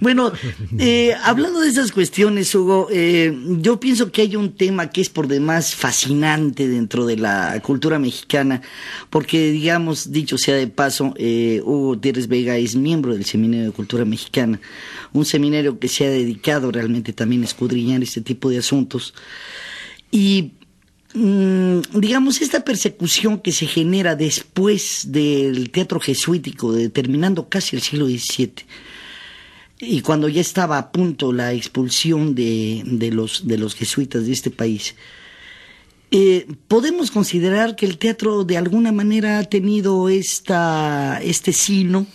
bueno, 0.00 0.32
eh, 0.78 1.14
hablando 1.22 1.60
de 1.60 1.68
esas 1.68 1.92
cuestiones, 1.92 2.54
Hugo, 2.54 2.88
eh, 2.90 3.36
yo 3.60 3.78
pienso 3.80 4.10
que 4.10 4.22
hay 4.22 4.36
un 4.36 4.52
tema 4.56 4.90
que 4.90 5.00
es 5.00 5.08
por 5.08 5.28
demás 5.28 5.74
fascinante 5.74 6.68
dentro 6.68 7.06
de 7.06 7.16
la 7.16 7.60
cultura 7.62 7.98
mexicana, 7.98 8.60
porque, 9.10 9.50
digamos, 9.52 10.12
dicho 10.12 10.31
sea 10.38 10.56
de 10.56 10.66
paso, 10.66 11.14
eh, 11.16 11.60
Hugo 11.64 11.94
Gutiérrez 11.94 12.28
Vega 12.28 12.56
es 12.56 12.76
miembro 12.76 13.14
del 13.14 13.24
Seminario 13.24 13.66
de 13.66 13.72
Cultura 13.72 14.04
Mexicana, 14.04 14.60
un 15.12 15.24
seminario 15.24 15.78
que 15.78 15.88
se 15.88 16.06
ha 16.06 16.10
dedicado 16.10 16.70
realmente 16.70 17.12
también 17.12 17.42
a 17.42 17.46
escudriñar 17.46 18.02
este 18.02 18.20
tipo 18.20 18.50
de 18.50 18.58
asuntos. 18.58 19.14
Y 20.10 20.52
mm, 21.14 21.80
digamos, 21.94 22.40
esta 22.40 22.64
persecución 22.64 23.40
que 23.40 23.52
se 23.52 23.66
genera 23.66 24.16
después 24.16 25.12
del 25.12 25.70
teatro 25.70 26.00
jesuítico, 26.00 26.74
terminando 26.90 27.48
casi 27.48 27.76
el 27.76 27.82
siglo 27.82 28.06
XVII, 28.06 28.66
y 29.80 30.00
cuando 30.00 30.28
ya 30.28 30.40
estaba 30.40 30.78
a 30.78 30.92
punto 30.92 31.32
la 31.32 31.52
expulsión 31.52 32.36
de, 32.36 32.82
de 32.84 33.10
los, 33.10 33.48
de 33.48 33.58
los 33.58 33.74
jesuitas 33.74 34.26
de 34.26 34.32
este 34.32 34.50
país, 34.50 34.94
eh, 36.12 36.46
podemos 36.68 37.10
considerar 37.10 37.74
que 37.74 37.86
el 37.86 37.98
teatro 37.98 38.44
de 38.44 38.56
alguna 38.58 38.92
manera 38.92 39.38
ha 39.38 39.44
tenido 39.44 40.08
esta, 40.08 41.18
este 41.22 41.52
sino, 41.52 42.06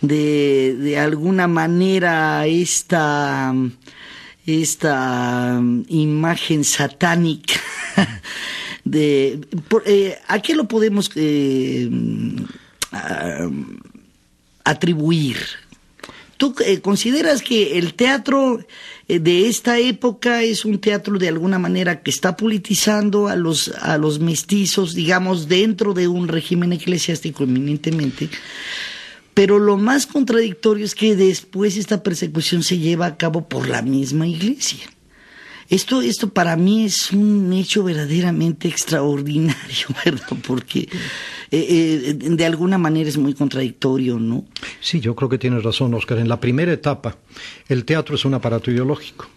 de, 0.00 0.76
de 0.78 0.98
alguna 0.98 1.46
manera 1.46 2.46
esta, 2.46 3.54
esta 4.46 5.58
mm, 5.60 5.84
imagen 5.88 6.64
satánica 6.64 7.60
de 8.84 9.40
por- 9.68 9.82
eh, 9.86 10.18
a 10.26 10.40
qué 10.40 10.54
lo 10.54 10.66
podemos 10.66 11.10
eh, 11.16 11.90
ah, 12.92 13.48
atribuir 14.64 15.36
¿Tú 16.38 16.54
eh, 16.64 16.80
consideras 16.80 17.42
que 17.42 17.78
el 17.78 17.92
teatro 17.92 18.60
de 19.18 19.48
esta 19.48 19.78
época 19.78 20.42
es 20.42 20.64
un 20.64 20.78
teatro 20.78 21.18
de 21.18 21.28
alguna 21.28 21.58
manera 21.58 22.02
que 22.02 22.10
está 22.10 22.36
politizando 22.36 23.28
a 23.28 23.36
los, 23.36 23.68
a 23.80 23.98
los 23.98 24.20
mestizos, 24.20 24.94
digamos, 24.94 25.48
dentro 25.48 25.94
de 25.94 26.06
un 26.06 26.28
régimen 26.28 26.72
eclesiástico 26.72 27.44
eminentemente? 27.44 28.28
Pero 29.34 29.58
lo 29.58 29.76
más 29.76 30.06
contradictorio 30.06 30.84
es 30.84 30.94
que 30.94 31.16
después 31.16 31.76
esta 31.76 32.02
persecución 32.02 32.62
se 32.62 32.78
lleva 32.78 33.06
a 33.06 33.16
cabo 33.16 33.48
por 33.48 33.68
la 33.68 33.82
misma 33.82 34.26
iglesia. 34.26 34.86
Esto, 35.70 36.02
esto 36.02 36.30
para 36.30 36.56
mí 36.56 36.84
es 36.84 37.12
un 37.12 37.52
hecho 37.52 37.84
verdaderamente 37.84 38.66
extraordinario, 38.66 39.86
¿verdad? 40.04 40.36
Porque 40.44 40.80
eh, 40.80 40.88
eh, 41.52 42.14
de 42.14 42.44
alguna 42.44 42.76
manera 42.76 43.08
es 43.08 43.16
muy 43.16 43.34
contradictorio, 43.34 44.18
¿no? 44.18 44.44
Sí, 44.80 44.98
yo 44.98 45.14
creo 45.14 45.28
que 45.28 45.38
tienes 45.38 45.62
razón, 45.62 45.94
Oscar. 45.94 46.18
En 46.18 46.28
la 46.28 46.40
primera 46.40 46.72
etapa, 46.72 47.16
el 47.68 47.84
teatro 47.84 48.16
es 48.16 48.24
un 48.24 48.34
aparato 48.34 48.72
ideológico. 48.72 49.28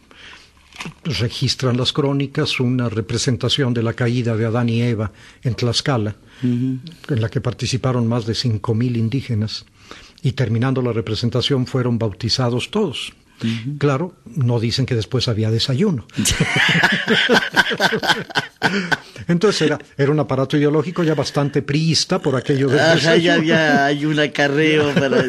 Registran 1.04 1.78
las 1.78 1.94
crónicas 1.94 2.60
una 2.60 2.90
representación 2.90 3.72
de 3.76 3.84
la 3.84 3.94
caída 3.94 4.36
de 4.36 4.46
Adán 4.46 4.70
y 4.70 4.82
Eva 4.82 5.12
en 5.44 5.54
Tlaxcala, 5.54 6.16
en 6.42 6.82
la 7.08 7.30
que 7.30 7.42
participaron 7.42 8.08
más 8.08 8.26
de 8.26 8.34
5.000 8.34 8.98
indígenas, 8.98 9.66
y 10.24 10.32
terminando 10.32 10.82
la 10.82 10.92
representación 10.92 11.68
fueron 11.68 12.00
bautizados 12.00 12.72
todos. 12.72 13.14
Claro, 13.78 14.16
no 14.26 14.60
dicen 14.60 14.86
que 14.86 14.96
después 14.96 15.28
había 15.28 15.52
desayuno. 15.52 16.06
Entonces 19.28 19.62
era, 19.62 19.80
era 19.98 20.12
un 20.12 20.20
aparato 20.20 20.58
ideológico 20.58 21.04
ya 21.04 21.16
bastante 21.16 21.62
priista 21.62 22.20
por 22.20 22.36
aquello 22.36 22.68
del 22.68 22.80
Ajá, 22.80 23.18
ya 23.18 23.36
había, 23.36 23.86
hay 23.86 24.06
un 24.06 24.20
acarreo 24.20 24.94
para 24.96 25.24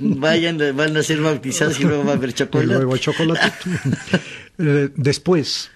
vayan, 0.00 0.58
van 0.74 0.96
a 0.96 1.02
ser 1.02 1.20
bautizados 1.20 1.78
y 1.80 1.84
luego 1.84 2.04
va 2.04 2.12
a 2.12 2.16
haber 2.16 2.32
chocolate. 2.32 2.66
Y 2.66 2.76
luego 2.76 2.94
hay 2.94 3.00
chocolate. 3.00 3.52
Eh, 4.58 4.88
después, 4.96 5.70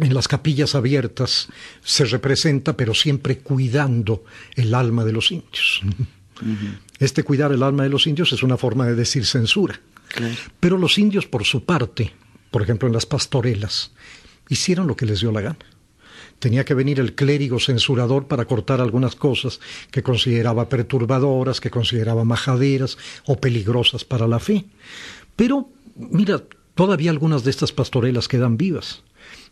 en 0.00 0.14
las 0.14 0.26
capillas 0.26 0.74
abiertas 0.74 1.46
se 1.84 2.04
representa, 2.06 2.76
pero 2.76 2.92
siempre 2.92 3.38
cuidando 3.38 4.24
el 4.56 4.74
alma 4.74 5.04
de 5.04 5.12
los 5.12 5.30
indios. 5.30 5.80
Este 6.98 7.22
cuidar 7.22 7.52
el 7.52 7.62
alma 7.62 7.84
de 7.84 7.90
los 7.90 8.08
indios 8.08 8.32
es 8.32 8.42
una 8.42 8.56
forma 8.56 8.84
de 8.86 8.96
decir 8.96 9.24
censura. 9.26 9.78
Pero 10.60 10.78
los 10.78 10.98
indios, 10.98 11.26
por 11.26 11.44
su 11.44 11.64
parte, 11.64 12.12
por 12.50 12.62
ejemplo 12.62 12.86
en 12.86 12.94
las 12.94 13.06
pastorelas, 13.06 13.92
hicieron 14.48 14.86
lo 14.86 14.96
que 14.96 15.06
les 15.06 15.20
dio 15.20 15.32
la 15.32 15.40
gana. 15.40 15.58
Tenía 16.38 16.64
que 16.64 16.74
venir 16.74 17.00
el 17.00 17.14
clérigo 17.14 17.58
censurador 17.58 18.26
para 18.26 18.44
cortar 18.44 18.80
algunas 18.80 19.16
cosas 19.16 19.60
que 19.90 20.02
consideraba 20.02 20.68
perturbadoras, 20.68 21.60
que 21.60 21.70
consideraba 21.70 22.24
majaderas 22.24 22.98
o 23.24 23.40
peligrosas 23.40 24.04
para 24.04 24.26
la 24.26 24.38
fe. 24.38 24.66
Pero, 25.36 25.68
mira, 25.96 26.42
todavía 26.74 27.10
algunas 27.10 27.44
de 27.44 27.50
estas 27.50 27.72
pastorelas 27.72 28.28
quedan 28.28 28.56
vivas. 28.56 29.02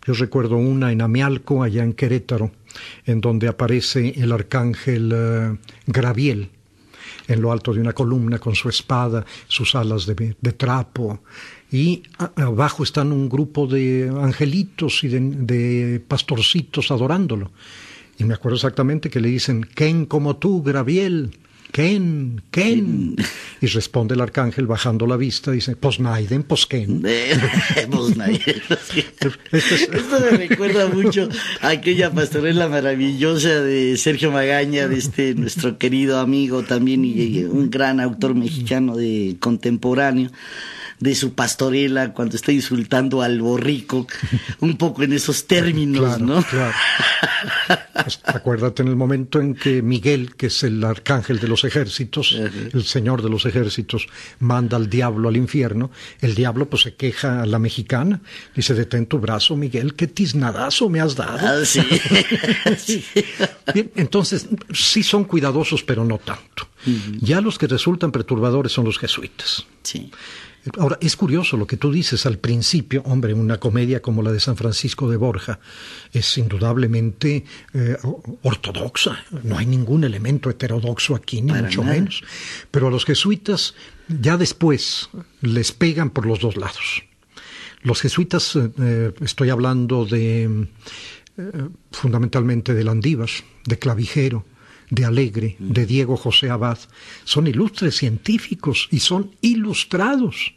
Yo 0.07 0.15
recuerdo 0.15 0.57
una 0.57 0.93
en 0.93 1.01
Amialco, 1.01 1.63
allá 1.63 1.83
en 1.83 1.93
Querétaro, 1.93 2.51
en 3.07 3.21
donde 3.21 3.49
aparece 3.49 4.15
el 4.17 4.33
arcángel 4.33 5.13
uh, 5.13 5.59
Graviel 5.87 6.51
en 7.29 7.41
lo 7.41 7.53
alto 7.53 7.73
de 7.73 7.81
una 7.81 7.93
columna 7.93 8.39
con 8.39 8.55
su 8.55 8.69
espada, 8.69 9.25
sus 9.49 9.75
alas 9.75 10.07
de, 10.07 10.37
de 10.41 10.53
trapo, 10.53 11.21
y 11.71 12.03
abajo 12.37 12.83
están 12.83 13.13
un 13.13 13.29
grupo 13.29 13.67
de 13.67 14.13
angelitos 14.21 15.05
y 15.05 15.09
de, 15.09 15.21
de, 15.21 16.01
pastorcitos 16.01 16.91
adorándolo. 16.91 17.51
Y 18.19 18.25
me 18.25 18.35
acuerdo 18.35 18.57
exactamente 18.57 19.09
que 19.09 19.21
le 19.21 19.29
dicen, 19.29 19.63
¿quién 19.75 20.05
como 20.05 20.37
tú, 20.37 20.63
Graviel? 20.63 21.31
Ken, 21.73 22.43
Ken. 22.51 23.17
Y 23.63 23.67
responde 23.67 24.15
el 24.15 24.21
arcángel 24.21 24.67
bajando 24.67 25.07
la 25.07 25.17
vista, 25.17 25.51
dice, 25.51 25.75
Posnaiden, 25.75 26.43
Posken. 26.43 27.03
Esto 29.53 30.21
me 30.21 30.37
recuerda 30.37 30.87
mucho 30.89 31.31
a 31.63 31.71
aquella 31.71 32.11
pastorela 32.11 32.69
maravillosa 32.69 33.63
de 33.63 33.97
Sergio 33.97 34.31
Magaña, 34.31 34.87
de 34.87 34.99
este 34.99 35.35
nuestro 35.35 35.79
querido 35.79 36.21
amigo 36.21 36.63
también 36.63 37.07
y 37.07 37.45
un 37.45 37.71
gran 37.71 38.01
autor 38.01 38.35
mexicano 38.35 38.95
de 38.95 39.37
contemporáneo 39.41 40.31
de 41.03 41.15
su 41.17 41.35
pastorela 41.35 42.13
cuando 42.13 42.37
está 42.37 42.53
insultando 42.53 43.23
al 43.23 43.41
borrico, 43.41 44.07
un 44.61 44.77
poco 44.77 45.03
en 45.03 45.13
esos 45.13 45.47
términos, 45.47 46.21
¿no? 46.21 46.43
Claro. 46.45 46.73
Pues, 48.05 48.21
acuérdate 48.25 48.83
en 48.83 48.89
el 48.89 48.97
momento 48.97 49.41
en 49.41 49.55
que 49.55 49.83
Miguel, 49.83 50.37
que 50.37 50.47
es 50.47 50.63
el 50.63 50.83
arcángel 50.85 51.41
de 51.41 51.49
los 51.49 51.65
ejércitos, 51.65 52.33
el 52.73 52.85
señor 52.85 53.23
de 53.23 53.29
los 53.29 53.47
ejércitos, 53.47 54.07
manda 54.39 54.77
al 54.77 54.89
diablo 54.89 55.29
al 55.29 55.37
infierno, 55.37 55.91
el 56.21 56.35
diablo 56.35 56.69
pues 56.69 56.83
se 56.83 56.95
queja 56.95 57.43
a 57.43 57.47
la 57.47 57.59
mexicana, 57.59 58.21
dice, 58.55 58.75
detén 58.75 59.07
tu 59.07 59.19
brazo, 59.19 59.57
Miguel, 59.57 59.95
qué 59.95 60.07
tiznadazo 60.07 60.89
me 60.89 61.01
has 61.01 61.17
dado. 61.17 61.39
Ah, 61.41 61.65
sí. 61.65 61.83
Bien, 63.75 63.91
entonces, 63.97 64.47
sí 64.73 65.03
son 65.03 65.25
cuidadosos, 65.25 65.83
pero 65.83 66.05
no 66.05 66.19
tanto. 66.19 66.72
Ya 67.21 67.41
los 67.41 67.59
que 67.59 67.67
resultan 67.67 68.13
perturbadores 68.13 68.73
son 68.73 68.85
los 68.85 68.99
jesuitas. 68.99 69.67
Sí. 69.83 70.11
Ahora, 70.79 70.97
es 71.01 71.17
curioso 71.17 71.57
lo 71.57 71.67
que 71.67 71.77
tú 71.77 71.91
dices 71.91 72.25
al 72.25 72.39
principio, 72.39 73.03
hombre, 73.05 73.35
una 73.35 73.59
comedia 73.59 74.01
como 74.01 74.23
la 74.23 74.31
de 74.31 74.39
San 74.39 74.57
Francisco 74.57 75.11
de 75.11 75.17
Borja 75.17 75.59
es 76.13 76.39
indudablemente 76.39 77.45
eh, 77.75 77.97
ortodoxa, 78.43 79.25
no 79.43 79.59
hay 79.59 79.67
ningún 79.67 80.05
elemento 80.05 80.51
heterodoxo 80.51 81.17
aquí, 81.17 81.43
ni 81.43 81.51
Para 81.51 81.63
mucho 81.63 81.83
nada. 81.83 81.95
menos. 81.95 82.23
Pero 82.71 82.87
a 82.87 82.91
los 82.93 83.05
jesuitas 83.05 83.75
ya 84.09 84.37
después 84.37 85.11
les 85.41 85.73
pegan 85.73 86.11
por 86.11 86.27
los 86.27 86.39
dos 86.39 86.57
lados. 86.57 87.03
Los 87.83 88.01
jesuitas, 88.01 88.55
eh, 88.55 88.71
eh, 88.79 89.13
estoy 89.21 89.51
hablando 89.51 90.05
de 90.05 90.69
eh, 91.37 91.69
fundamentalmente 91.91 92.75
de 92.75 92.85
Landívar, 92.85 93.31
de 93.65 93.79
Clavijero, 93.79 94.45
de 94.93 95.07
Alegre, 95.07 95.57
de 95.59 95.87
Diego 95.87 96.19
José 96.19 96.51
Abad, 96.51 96.79
son 97.25 97.47
ilustres 97.47 97.97
científicos 97.97 98.89
y 98.91 99.01
son 99.01 99.31
ilustrados. 99.41 100.55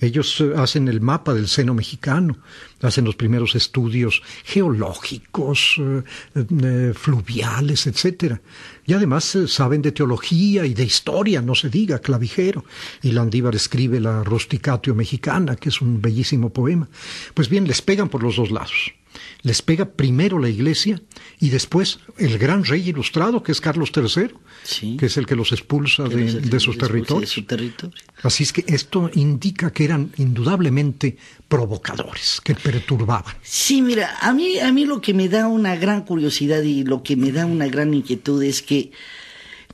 Ellos 0.00 0.40
eh, 0.40 0.52
hacen 0.56 0.88
el 0.88 1.00
mapa 1.00 1.32
del 1.32 1.46
seno 1.46 1.74
mexicano, 1.74 2.36
hacen 2.82 3.04
los 3.04 3.14
primeros 3.14 3.54
estudios 3.54 4.20
geológicos, 4.44 5.76
eh, 5.78 6.02
eh, 6.34 6.92
fluviales, 6.92 7.86
etcétera. 7.86 8.40
Y 8.84 8.94
además 8.94 9.32
eh, 9.36 9.46
saben 9.46 9.80
de 9.80 9.92
teología 9.92 10.66
y 10.66 10.74
de 10.74 10.82
historia, 10.84 11.40
no 11.40 11.54
se 11.54 11.70
diga, 11.70 12.00
clavijero. 12.00 12.64
Y 13.00 13.12
Landívar 13.12 13.54
escribe 13.54 14.00
la 14.00 14.24
Rusticatio 14.24 14.96
Mexicana, 14.96 15.54
que 15.54 15.68
es 15.68 15.80
un 15.80 16.02
bellísimo 16.02 16.50
poema. 16.50 16.88
Pues 17.32 17.48
bien, 17.48 17.68
les 17.68 17.80
pegan 17.80 18.08
por 18.08 18.24
los 18.24 18.34
dos 18.34 18.50
lados 18.50 18.92
les 19.42 19.62
pega 19.62 19.84
primero 19.92 20.38
la 20.38 20.48
iglesia 20.48 21.00
y 21.38 21.50
después 21.50 22.00
el 22.16 22.38
gran 22.38 22.64
rey 22.64 22.88
ilustrado 22.88 23.42
que 23.42 23.52
es 23.52 23.60
Carlos 23.60 23.92
III, 23.96 24.30
Sí. 24.64 24.96
que 24.98 25.06
es 25.06 25.16
el 25.16 25.26
que 25.26 25.36
los 25.36 25.52
expulsa 25.52 26.08
Que 26.08 26.16
de, 26.16 26.24
los- 26.32 26.50
de 26.50 26.60
sus 26.60 26.76
los- 26.76 26.78
territorios. 26.88 27.20
de 27.30 27.34
su 27.34 27.42
territorio. 27.44 27.96
Así 28.22 28.42
es 28.42 28.52
que 28.52 28.64
esto 28.66 29.10
indica 29.14 29.72
que 29.72 29.84
eran 29.84 30.10
indudablemente 30.16 31.16
provocadores, 31.46 32.40
que 32.42 32.54
perturbaban. 32.56 33.34
Sí, 33.42 33.80
mira, 33.80 34.16
a 34.20 34.32
mí, 34.34 34.58
a 34.58 34.72
mí 34.72 34.84
lo 34.84 35.00
que 35.00 35.14
me 35.14 35.28
da 35.28 35.46
una 35.46 35.76
gran 35.76 36.02
curiosidad 36.04 36.62
y 36.62 36.82
lo 36.84 37.02
que 37.04 37.14
me 37.16 37.30
da 37.30 37.46
una 37.46 37.68
gran 37.68 37.94
inquietud 37.94 38.42
es 38.42 38.60
que 38.62 38.90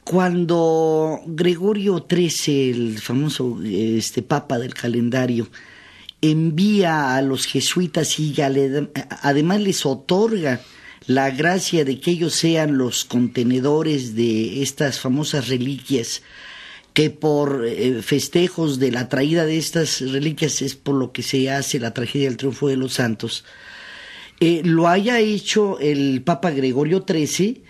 cuando 0.05 1.21
Gregorio 1.27 2.07
XIII, 2.09 2.71
el 2.71 2.99
famoso 3.01 3.59
este 3.65 4.21
papa 4.23 4.59
del 4.59 4.75
calendario, 4.75 5.49
envía 6.31 7.17
a 7.17 7.23
los 7.23 7.47
jesuitas 7.47 8.19
y 8.19 8.35
además 9.23 9.61
les 9.61 9.85
otorga 9.85 10.61
la 11.07 11.31
gracia 11.31 11.85
de 11.85 12.01
que 12.01 12.13
ellos 12.13 12.35
sean 12.35 12.79
los 12.79 13.05
contenedores 13.05 14.15
de 14.15 14.63
estas 14.63 15.01
famosas 15.01 15.49
reliquias 15.49 16.23
que 16.95 17.11
por 17.11 17.67
eh, 17.67 18.01
festejos 18.03 18.79
de 18.79 18.93
la 18.93 19.09
traída 19.09 19.45
de 19.45 19.59
estas 19.59 20.01
reliquias 20.01 20.63
es 20.63 20.77
por 20.77 20.95
lo 20.95 21.13
que 21.13 21.23
se 21.23 21.51
hace 21.51 21.81
la 21.81 21.93
tragedia 21.93 22.29
del 22.29 22.37
triunfo 22.37 22.69
de 22.69 22.77
los 22.77 22.95
santos, 22.95 23.45
eh, 24.41 24.63
lo 24.65 24.89
haya 24.89 25.19
hecho 25.19 25.79
el 25.81 26.23
Papa 26.23 26.53
Gregorio 26.53 27.05
XIII 27.07 27.65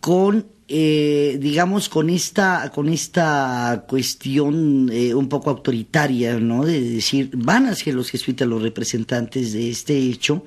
con, 0.00 0.46
eh, 0.68 1.38
digamos, 1.40 1.88
con 1.88 2.10
esta, 2.10 2.70
con 2.74 2.88
esta 2.88 3.84
cuestión 3.88 4.90
eh, 4.92 5.14
un 5.14 5.28
poco 5.28 5.50
autoritaria, 5.50 6.38
¿no? 6.38 6.64
De 6.64 6.80
decir, 6.80 7.30
van 7.34 7.66
a 7.66 7.74
ser 7.74 7.94
los 7.94 8.10
jesuitas 8.10 8.48
los 8.48 8.62
representantes 8.62 9.52
de 9.52 9.70
este 9.70 9.96
hecho, 9.96 10.44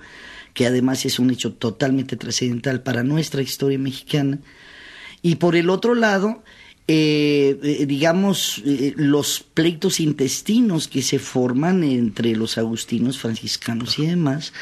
que 0.53 0.65
además 0.65 1.05
es 1.05 1.19
un 1.19 1.31
hecho 1.31 1.53
totalmente 1.53 2.17
trascendental 2.17 2.81
para 2.81 3.03
nuestra 3.03 3.41
historia 3.41 3.79
mexicana. 3.79 4.39
Y 5.21 5.35
por 5.35 5.55
el 5.55 5.69
otro 5.69 5.95
lado, 5.95 6.43
eh, 6.91 7.59
eh, 7.61 7.85
digamos, 7.85 8.63
eh, 8.65 8.95
los 8.97 9.41
pleitos 9.41 9.99
intestinos 9.99 10.87
que 10.87 11.03
se 11.03 11.19
forman 11.19 11.83
entre 11.83 12.35
los 12.35 12.57
agustinos, 12.57 13.19
franciscanos 13.19 13.99
y 13.99 14.07
demás. 14.07 14.53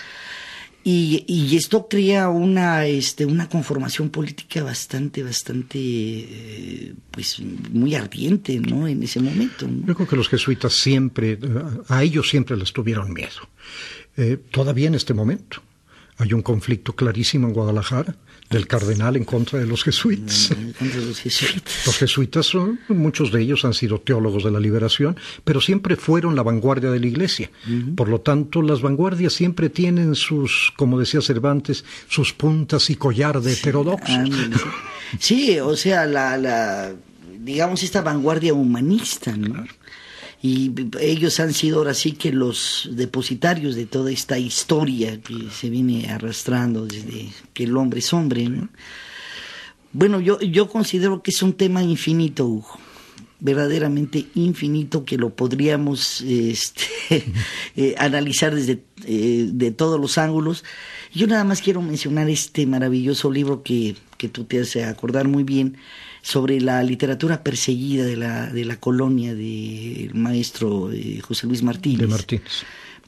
Y, 0.90 1.54
esto 1.58 1.90
crea 1.90 2.30
una, 2.30 2.86
este, 2.86 3.26
una 3.26 3.50
conformación 3.50 4.10
política 4.10 4.64
bastante, 4.64 5.22
bastante, 5.22 5.78
eh, 5.78 6.94
pues, 7.12 7.42
muy 7.74 7.94
ardiente, 7.94 8.58
¿no? 8.62 8.88
En 8.88 9.04
ese 9.04 9.20
momento. 9.20 9.68
Yo 9.86 9.96
creo 9.96 10.08
que 10.08 10.16
los 10.16 10.30
jesuitas 10.30 10.72
siempre, 10.76 11.34
eh, 11.34 11.40
a 11.90 12.04
ellos 12.04 12.30
siempre 12.30 12.56
les 12.56 12.72
tuvieron 12.72 13.12
miedo. 13.12 13.50
Eh, 14.16 14.38
todavía 14.50 14.88
en 14.88 14.96
este 14.96 15.14
momento. 15.14 15.62
Hay 16.18 16.34
un 16.34 16.42
conflicto 16.42 16.94
clarísimo 16.96 17.48
en 17.48 17.54
Guadalajara 17.54 18.16
del 18.50 18.66
cardenal 18.66 19.18
en 19.18 19.26
contra 19.26 19.60
de 19.60 19.68
los 19.68 19.84
jesuitas. 19.84 20.52
los 21.86 21.98
jesuitas. 21.98 22.46
son, 22.46 22.80
muchos 22.88 23.32
de 23.32 23.42
ellos 23.42 23.66
han 23.66 23.74
sido 23.74 24.00
teólogos 24.00 24.44
de 24.44 24.52
la 24.52 24.60
liberación, 24.60 25.18
pero 25.44 25.60
siempre 25.60 25.96
fueron 25.96 26.36
la 26.36 26.44
vanguardia 26.44 26.90
de 26.90 27.00
la 27.00 27.08
iglesia. 27.08 27.52
Por 27.96 28.08
lo 28.08 28.22
tanto, 28.22 28.62
las 28.62 28.82
vanguardias 28.82 29.34
siempre 29.34 29.70
tienen 29.70 30.16
sus, 30.16 30.74
como 30.78 30.98
decía 31.00 31.22
Cervantes, 31.22 31.84
sus 32.08 32.34
puntas 32.34 32.90
y 32.90 32.96
collar 32.96 33.42
de 33.42 33.54
heterodoxos. 33.54 34.18
Sí, 35.20 35.60
o 35.60 35.76
sea, 35.76 36.06
la, 36.06 36.38
la, 36.38 36.94
digamos, 37.40 37.84
esta 37.84 38.02
vanguardia 38.02 38.54
humanista, 38.54 39.36
¿no? 39.36 39.66
Y 40.48 40.74
ellos 41.02 41.40
han 41.40 41.54
sido 41.54 41.80
ahora 41.80 41.94
sí 41.94 42.14
que 42.14 42.32
los 42.32 42.90
depositarios 42.94 43.76
de 43.76 43.86
toda 43.86 44.12
esta 44.12 44.40
historia 44.40 45.20
que 45.22 45.50
se 45.52 45.70
viene 45.70 46.10
arrastrando 46.10 46.86
desde 46.86 47.30
que 47.54 47.66
el 47.66 47.76
hombre 47.76 48.00
es 48.00 48.14
hombre. 48.14 48.50
Bueno, 49.92 50.22
yo, 50.22 50.40
yo 50.40 50.70
considero 50.70 51.22
que 51.22 51.32
es 51.32 51.42
un 51.42 51.54
tema 51.54 51.84
infinito, 51.84 52.46
Hugo 52.46 52.80
verdaderamente 53.40 54.26
infinito 54.34 55.06
que 55.06 55.18
lo 55.18 55.30
podríamos 55.30 56.22
este, 56.22 56.86
eh, 57.76 57.96
analizar 57.98 58.56
desde 58.56 58.84
eh, 59.06 59.50
de 59.52 59.72
todos 59.72 60.00
los 60.00 60.18
ángulos. 60.18 60.64
Yo 61.14 61.28
nada 61.28 61.44
más 61.44 61.62
quiero 61.62 61.82
mencionar 61.82 62.30
este 62.30 62.66
maravilloso 62.66 63.32
libro 63.32 63.64
que, 63.64 63.96
que 64.18 64.28
tú 64.28 64.46
te 64.46 64.62
hace 64.62 64.84
acordar 64.84 65.28
muy 65.28 65.44
bien, 65.44 65.78
sobre 66.22 66.60
la 66.60 66.84
literatura 66.84 67.44
perseguida 67.44 68.06
de 68.06 68.18
la, 68.18 68.48
de 68.48 68.66
la 68.66 68.78
colonia 68.78 69.34
del 69.34 70.14
maestro 70.14 70.92
eh, 70.92 71.20
José 71.22 71.48
Luis 71.48 71.64
Martínez. 71.64 72.00
De 72.00 72.08
Martínez. 72.08 72.64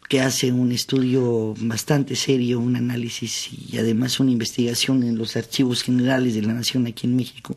Que 0.08 0.22
hace 0.22 0.52
un 0.52 0.72
estudio 0.72 1.54
bastante 1.60 2.15
serio, 2.15 2.60
un 2.60 2.76
análisis 2.76 3.50
y 3.52 3.78
además 3.78 4.19
una 4.19 4.32
investigación 4.32 5.04
en 5.04 5.17
los 5.17 5.36
archivos 5.36 5.84
generales 5.84 6.34
de 6.34 6.41
la 6.41 6.54
Nación 6.54 6.88
aquí 6.88 7.06
en 7.06 7.15
México. 7.15 7.56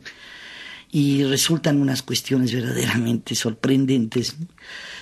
Y 0.91 1.23
resultan 1.23 1.81
unas 1.81 2.03
cuestiones 2.03 2.53
verdaderamente 2.53 3.33
sorprendentes. 3.33 4.35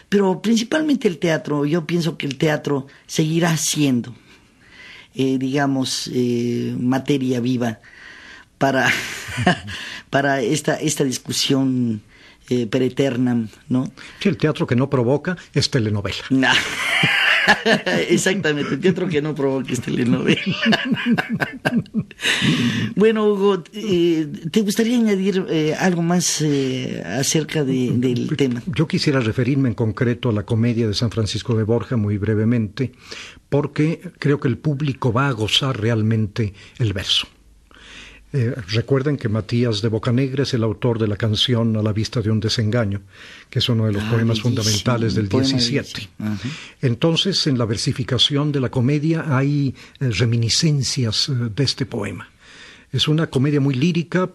Pero 0.08 0.42
principalmente 0.42 1.10
el 1.10 1.18
teatro, 1.18 1.66
yo 1.66 1.86
pienso 1.86 2.18
que 2.18 2.26
el 2.26 2.38
teatro 2.38 2.88
seguirá 3.06 3.58
siendo, 3.58 4.16
eh, 5.14 5.38
digamos, 5.38 6.10
eh, 6.14 6.74
materia 6.80 7.42
viva 7.42 7.80
para, 8.62 8.92
para 10.12 10.42
esta, 10.42 10.76
esta 10.76 11.04
discusión 11.04 12.02
eh, 12.48 12.68
pereterna, 12.68 13.48
¿no? 13.68 13.92
Sí, 14.20 14.30
el 14.30 14.38
teatro 14.38 14.68
que 14.68 14.76
no 14.76 14.88
provoca 14.88 15.36
es 15.54 15.72
telenovela. 15.72 16.24
Exactamente, 18.10 18.76
el 18.76 18.80
teatro 18.80 19.10
que 19.10 19.20
no 19.20 19.34
provoca 19.34 19.74
es 19.74 19.82
telenovela. 19.82 20.44
bueno, 22.96 23.26
Hugo, 23.26 23.64
eh, 23.74 24.28
¿te 24.52 24.62
gustaría 24.62 24.96
añadir 24.96 25.44
eh, 25.50 25.74
algo 25.74 26.04
más 26.04 26.44
eh, 26.44 27.02
acerca 27.04 27.64
del 27.64 28.32
tema? 28.38 28.62
Yo 28.68 28.88
quisiera 28.88 29.22
referirme 29.22 29.70
en 29.70 29.76
concreto 29.76 30.30
a 30.30 30.34
la 30.34 30.44
comedia 30.44 30.88
de 30.88 30.94
San 30.94 31.10
Francisco 31.10 31.56
de 31.56 31.64
Borja 31.64 31.98
muy 31.98 32.20
brevemente, 32.20 32.92
porque 33.50 34.02
creo 34.20 34.40
que 34.40 34.50
el 34.50 34.60
público 34.60 35.12
va 35.12 35.30
a 35.30 35.32
gozar 35.32 35.82
realmente 35.82 36.54
el 36.78 36.94
verso. 36.94 37.28
Eh, 38.34 38.56
recuerden 38.70 39.18
que 39.18 39.28
Matías 39.28 39.82
de 39.82 39.90
Bocanegra 39.90 40.44
es 40.44 40.54
el 40.54 40.64
autor 40.64 40.98
de 41.00 41.08
la 41.08 41.18
canción 41.18 41.76
A 41.76 41.82
la 41.82 41.92
vista 41.92 42.22
de 42.22 42.32
un 42.32 42.40
desengaño, 42.40 43.02
que 43.50 43.60
es 43.60 43.68
uno 43.68 43.88
de 43.88 43.92
los 43.92 44.04
ah, 44.04 44.12
poemas 44.12 44.40
fundamentales 44.40 45.16
del 45.16 45.28
17. 45.28 46.10
Entonces, 46.82 47.46
en 47.48 47.58
la 47.58 47.66
versificación 47.66 48.54
de 48.54 48.62
la 48.62 48.70
comedia 48.70 49.38
hay 49.38 49.76
eh, 50.00 50.10
reminiscencias 50.12 51.28
eh, 51.28 51.34
de 51.54 51.64
este 51.64 51.86
poema. 51.86 52.30
Es 52.94 53.08
una 53.08 53.28
comedia 53.28 53.62
muy 53.62 53.74
lírica, 53.74 54.30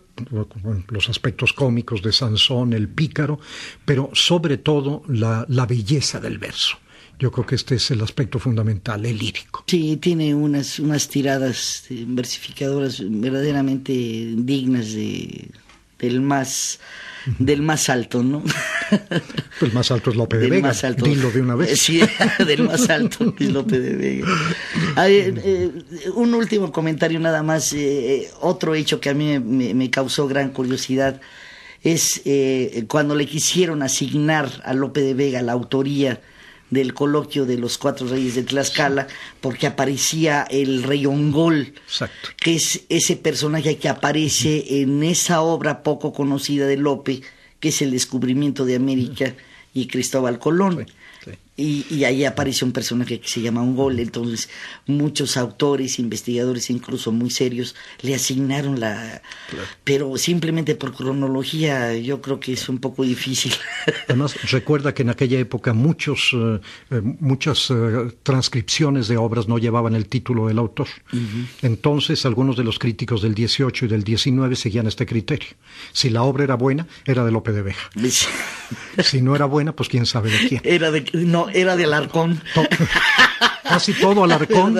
los 0.88 1.10
aspectos 1.10 1.52
cómicos 1.52 2.02
de 2.02 2.10
Sansón, 2.10 2.72
el 2.72 2.88
pícaro, 2.88 3.38
pero 3.84 4.08
sobre 4.14 4.56
todo 4.56 5.02
la 5.08 5.66
belleza 5.66 6.20
del 6.20 6.38
verso. 6.38 6.78
Yo 7.18 7.32
creo 7.32 7.46
que 7.46 7.54
este 7.54 7.76
es 7.76 7.90
el 7.90 8.02
aspecto 8.02 8.38
fundamental, 8.38 9.06
el 9.06 9.18
lírico. 9.18 9.64
Sí, 9.66 9.96
tiene 9.96 10.34
unas, 10.34 10.78
unas 10.78 11.08
tiradas 11.08 11.84
versificadoras 11.88 13.02
verdaderamente 13.02 13.92
dignas 14.36 14.92
de, 14.92 15.48
del 15.98 16.20
más 16.20 16.78
del 17.38 17.60
más 17.62 17.88
alto, 17.88 18.22
¿no? 18.22 18.44
El 19.60 19.72
más 19.72 19.90
alto 19.90 20.10
es 20.10 20.16
López 20.16 20.40
de 20.40 20.48
Vega. 20.48 20.68
Más 20.68 20.84
alto. 20.84 21.04
Dilo 21.04 21.30
de 21.30 21.40
una 21.40 21.56
vez. 21.56 21.80
Sí, 21.80 22.00
del 22.46 22.62
más 22.62 22.88
alto 22.88 23.34
es 23.36 23.50
López 23.50 23.82
de 23.82 23.96
Vega. 23.96 24.28
Eh, 25.08 25.72
un 26.14 26.34
último 26.34 26.70
comentario 26.70 27.18
nada 27.18 27.42
más. 27.42 27.72
Eh, 27.72 28.30
otro 28.42 28.76
hecho 28.76 29.00
que 29.00 29.10
a 29.10 29.14
mí 29.14 29.40
me, 29.40 29.74
me 29.74 29.90
causó 29.90 30.28
gran 30.28 30.50
curiosidad 30.50 31.20
es 31.82 32.22
eh, 32.24 32.84
cuando 32.88 33.14
le 33.14 33.26
quisieron 33.26 33.82
asignar 33.82 34.62
a 34.64 34.72
López 34.74 35.04
de 35.04 35.14
Vega 35.14 35.42
la 35.42 35.52
autoría 35.52 36.20
del 36.70 36.94
coloquio 36.94 37.46
de 37.46 37.58
los 37.58 37.78
cuatro 37.78 38.08
reyes 38.08 38.34
de 38.34 38.42
Tlaxcala, 38.42 39.06
porque 39.40 39.66
aparecía 39.66 40.46
el 40.50 40.82
rey 40.82 41.06
Ongol, 41.06 41.74
que 42.36 42.56
es 42.56 42.82
ese 42.88 43.16
personaje 43.16 43.76
que 43.78 43.88
aparece 43.88 44.80
en 44.80 45.02
esa 45.02 45.42
obra 45.42 45.82
poco 45.82 46.12
conocida 46.12 46.66
de 46.66 46.76
Lope, 46.76 47.22
que 47.60 47.68
es 47.68 47.82
el 47.82 47.90
descubrimiento 47.92 48.64
de 48.64 48.76
América 48.76 49.34
y 49.72 49.86
Cristóbal 49.86 50.38
Colón. 50.38 50.86
Y, 51.58 52.04
ahí 52.04 52.26
aparece 52.26 52.66
un 52.66 52.72
personaje 52.72 53.18
que 53.18 53.28
se 53.28 53.40
llama 53.40 53.62
Ungol, 53.62 53.98
entonces 53.98 54.50
muchos 54.86 55.38
autores, 55.38 55.98
investigadores, 55.98 56.68
incluso 56.68 57.12
muy 57.12 57.30
serios, 57.30 57.74
le 58.02 58.14
asignaron 58.14 58.78
la... 58.78 59.22
Pero 59.82 60.18
simplemente 60.18 60.74
por 60.74 60.92
cronología 60.94 61.96
yo 61.96 62.20
creo 62.20 62.40
que 62.40 62.52
es 62.52 62.68
un 62.68 62.78
poco 62.78 63.04
difícil. 63.04 63.54
Además, 64.08 64.36
recuerda 64.50 64.92
que 64.92 65.00
en 65.00 65.08
aquella 65.08 65.38
época 65.38 65.72
muchos, 65.72 66.30
eh, 66.34 66.60
eh, 66.90 67.00
muchas 67.20 67.70
eh, 67.70 68.12
transcripciones 68.22 69.08
de 69.08 69.16
obras 69.16 69.48
no 69.48 69.56
llevaban 69.56 69.94
el 69.94 70.08
título 70.08 70.48
del 70.48 70.58
autor. 70.58 70.88
Entonces, 71.62 72.26
algunos 72.26 72.56
de 72.58 72.64
los 72.64 72.78
críticos 72.78 73.22
del 73.22 73.34
18 73.34 73.86
y 73.86 73.88
del 73.88 74.04
19 74.04 74.56
seguían 74.56 74.86
este 74.86 75.06
criterio. 75.06 75.48
Si 75.92 76.10
la 76.10 76.22
obra 76.22 76.44
era 76.44 76.54
buena, 76.56 76.86
era 77.06 77.24
de 77.24 77.32
Lope 77.32 77.52
de 77.52 77.62
Vega. 77.62 77.78
si 79.02 79.22
no 79.22 79.34
era 79.34 79.46
buena, 79.46 79.74
pues 79.74 79.88
quién 79.88 80.04
sabe 80.04 80.30
de 80.30 80.48
quién. 80.48 80.60
Era 80.64 80.90
de... 80.90 81.04
No, 81.12 81.45
era 81.52 81.76
de 81.76 81.84
Alarcón. 81.84 82.40
Casi 83.62 83.92
todo 83.94 84.24
Alarcón, 84.24 84.78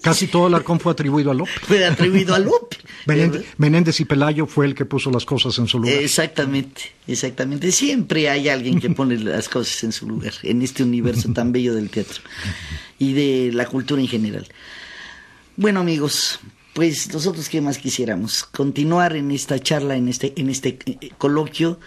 casi 0.00 0.28
todo 0.28 0.46
Alarcón 0.46 0.78
fue 0.78 0.92
atribuido 0.92 1.30
a 1.30 1.34
López. 1.34 1.60
Fue 1.62 1.84
atribuido 1.84 2.34
a 2.34 2.38
López. 2.38 2.78
Menéndez, 3.56 4.00
y 4.00 4.04
Pelayo 4.04 4.46
fue 4.46 4.66
el 4.66 4.74
que 4.74 4.84
puso 4.84 5.10
las 5.10 5.24
cosas 5.24 5.58
en 5.58 5.66
su 5.66 5.78
lugar. 5.78 5.94
Exactamente, 5.96 6.82
exactamente. 7.06 7.72
Siempre 7.72 8.28
hay 8.28 8.48
alguien 8.48 8.80
que 8.80 8.90
pone 8.90 9.18
las 9.18 9.48
cosas 9.48 9.82
en 9.84 9.92
su 9.92 10.06
lugar, 10.06 10.32
en 10.42 10.62
este 10.62 10.82
universo 10.82 11.32
tan 11.32 11.52
bello 11.52 11.74
del 11.74 11.90
teatro 11.90 12.20
y 12.98 13.12
de 13.14 13.52
la 13.52 13.66
cultura 13.66 14.00
en 14.00 14.08
general. 14.08 14.46
Bueno, 15.56 15.80
amigos, 15.80 16.40
pues 16.72 17.12
nosotros 17.12 17.48
qué 17.48 17.60
más 17.60 17.78
quisiéramos 17.78 18.44
continuar 18.44 19.16
en 19.16 19.30
esta 19.30 19.58
charla, 19.58 19.96
en 19.96 20.08
este, 20.08 20.32
en 20.36 20.50
este 20.50 20.78
eh, 20.86 21.10
coloquio 21.18 21.80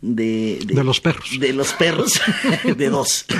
de, 0.00 0.60
de, 0.64 0.84
los 0.84 1.00
perros. 1.00 1.38
De 1.38 1.52
los 1.52 1.72
perros, 1.72 2.20
de 2.76 2.88
dos. 2.88 3.26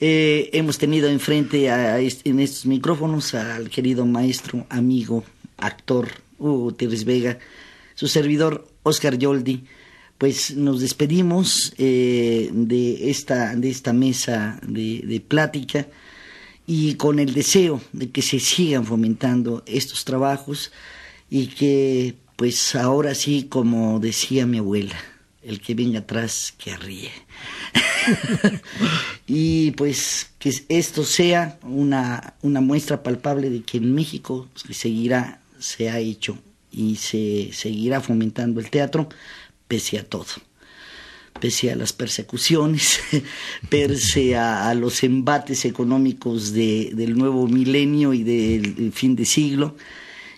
Eh, 0.00 0.50
hemos 0.52 0.76
tenido 0.76 1.08
enfrente 1.08 1.70
a, 1.70 1.98
en 1.98 2.40
estos 2.40 2.66
micrófonos 2.66 3.32
al 3.32 3.70
querido 3.70 4.04
maestro, 4.04 4.66
amigo, 4.68 5.24
actor 5.56 6.08
Hugo 6.38 6.74
Teres 6.74 7.04
Vega, 7.04 7.38
su 7.94 8.08
servidor 8.08 8.68
Oscar 8.82 9.16
Yoldi. 9.16 9.64
Pues 10.18 10.56
nos 10.56 10.80
despedimos 10.80 11.72
eh, 11.78 12.50
de, 12.52 13.08
esta, 13.08 13.54
de 13.54 13.70
esta 13.70 13.92
mesa 13.94 14.60
de, 14.66 15.00
de 15.06 15.20
plática 15.20 15.86
y 16.66 16.96
con 16.96 17.18
el 17.18 17.32
deseo 17.32 17.80
de 17.92 18.10
que 18.10 18.20
se 18.20 18.40
sigan 18.40 18.84
fomentando 18.84 19.62
estos 19.64 20.04
trabajos 20.04 20.70
y 21.30 21.46
que 21.46 22.16
pues 22.36 22.74
ahora 22.74 23.14
sí, 23.14 23.46
como 23.48 24.00
decía 24.00 24.46
mi 24.46 24.58
abuela, 24.58 24.96
el 25.42 25.60
que 25.60 25.74
venga 25.74 26.00
atrás, 26.00 26.54
que 26.58 26.76
ríe. 26.76 27.10
y 29.26 29.70
pues 29.72 30.30
que 30.38 30.52
esto 30.68 31.04
sea 31.04 31.58
una, 31.62 32.34
una 32.42 32.60
muestra 32.60 33.02
palpable 33.02 33.50
de 33.50 33.62
que 33.62 33.78
en 33.78 33.94
México 33.94 34.48
se 34.54 34.74
seguirá, 34.74 35.40
se 35.58 35.90
ha 35.90 35.98
hecho 35.98 36.38
y 36.70 36.96
se 36.96 37.50
seguirá 37.52 38.00
fomentando 38.00 38.60
el 38.60 38.70
teatro 38.70 39.08
pese 39.68 39.98
a 39.98 40.04
todo 40.04 40.26
pese 41.40 41.70
a 41.70 41.76
las 41.76 41.92
persecuciones, 41.92 43.00
pese 43.68 44.36
a, 44.36 44.68
a 44.68 44.74
los 44.74 45.02
embates 45.02 45.64
económicos 45.64 46.52
de, 46.52 46.92
del 46.94 47.18
nuevo 47.18 47.46
milenio 47.48 48.14
y 48.14 48.22
del 48.22 48.92
fin 48.92 49.16
de 49.16 49.24
siglo, 49.24 49.76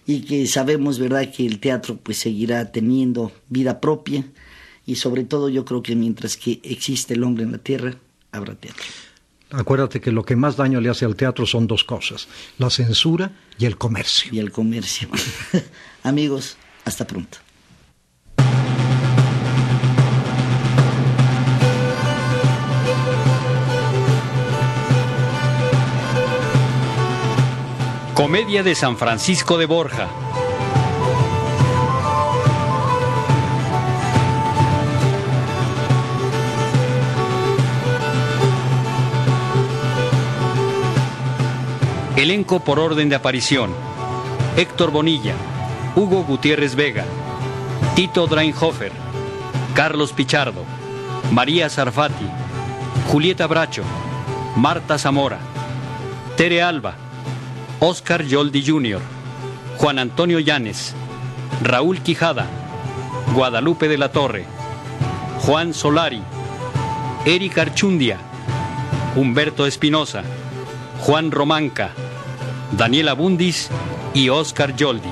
y 0.07 0.21
que 0.21 0.47
sabemos, 0.47 0.99
¿verdad?, 0.99 1.33
que 1.33 1.45
el 1.45 1.59
teatro 1.59 1.97
pues 1.97 2.19
seguirá 2.19 2.71
teniendo 2.71 3.33
vida 3.49 3.81
propia 3.81 4.25
y 4.87 4.97
sobre 4.97 5.25
todo 5.25 5.49
yo 5.49 5.65
creo 5.65 5.83
que 5.83 5.97
mientras 5.97 6.37
que 6.37 6.61
existe 6.63 7.15
el 7.15 7.25
hombre 7.25 7.45
en 7.45 7.53
la 7.53 7.59
tierra, 7.59 7.97
habrá 8.31 8.55
teatro. 8.55 8.85
Acuérdate 9.51 10.01
que 10.01 10.13
lo 10.13 10.25
que 10.25 10.37
más 10.37 10.57
daño 10.57 10.81
le 10.81 10.89
hace 10.89 11.05
al 11.05 11.17
teatro 11.17 11.47
son 11.47 11.67
dos 11.67 11.85
cosas, 11.85 12.29
la 12.59 12.71
censura 12.71 13.33
y 13.59 13.65
el 13.67 13.77
comercio. 13.77 14.33
Y 14.33 14.39
el 14.39 14.51
comercio. 14.51 15.09
Amigos, 16.03 16.57
hasta 16.85 17.07
pronto. 17.07 17.39
Comedia 28.17 28.63
de 28.63 28.75
San 28.75 28.97
Francisco 28.97 29.59
de 29.59 29.67
Borja. 29.67 30.09
Elenco 42.17 42.61
por 42.61 42.79
orden 42.79 43.11
de 43.11 43.17
aparición. 43.17 43.75
Héctor 44.57 44.93
Bonilla, 44.93 45.35
Hugo 45.95 46.25
Gutiérrez 46.25 46.75
Vega, 46.75 47.05
Tito 47.95 48.27
Drainhofer, 48.27 48.93
Carlos 49.75 50.15
Pichardo, 50.15 50.65
María 51.33 51.69
Sarfati, 51.69 52.27
Julieta 53.13 53.47
Bracho, 53.47 53.83
Marta 54.57 54.97
Zamora, 54.97 55.39
Tere 56.39 56.63
Alba, 56.63 56.97
Oscar 57.81 58.25
Yoldi 58.25 58.65
Jr., 58.67 59.01
Juan 59.77 59.99
Antonio 59.99 60.41
Llanes, 60.41 60.95
Raúl 61.63 62.01
Quijada, 62.01 62.47
Guadalupe 63.35 63.87
de 63.87 63.99
la 63.99 64.11
Torre, 64.13 64.47
Juan 65.41 65.75
Solari, 65.75 66.23
Eric 67.27 67.59
Archundia, 67.59 68.19
Humberto 69.15 69.67
Espinosa, 69.67 70.23
Juan 71.01 71.31
Romanca, 71.31 71.91
Daniela 72.73 73.13
Bundis 73.13 73.69
y 74.15 74.31
Oscar 74.31 74.75
Yoldi. 74.75 75.11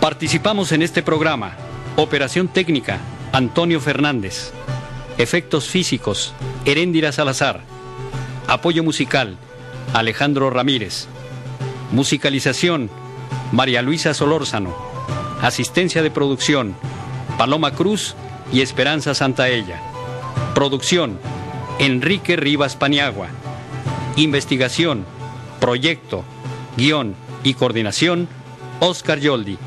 Participamos 0.00 0.70
en 0.70 0.82
este 0.82 1.02
programa. 1.02 1.56
Operación 1.96 2.46
técnica, 2.46 3.00
Antonio 3.32 3.80
Fernández. 3.80 4.52
Efectos 5.18 5.68
físicos, 5.68 6.34
Heréndira 6.64 7.10
Salazar. 7.10 7.71
Apoyo 8.46 8.82
musical, 8.82 9.36
Alejandro 9.94 10.50
Ramírez. 10.50 11.06
Musicalización, 11.92 12.90
María 13.52 13.82
Luisa 13.82 14.14
Solórzano. 14.14 14.74
Asistencia 15.40 16.02
de 16.02 16.10
producción, 16.10 16.74
Paloma 17.38 17.72
Cruz 17.72 18.14
y 18.52 18.60
Esperanza 18.60 19.14
Santaella. 19.14 19.80
Producción, 20.54 21.18
Enrique 21.78 22.36
Rivas 22.36 22.76
Paniagua. 22.76 23.28
Investigación, 24.16 25.04
proyecto, 25.60 26.24
guion 26.76 27.14
y 27.44 27.54
coordinación, 27.54 28.28
Oscar 28.80 29.18
Yoldi. 29.18 29.58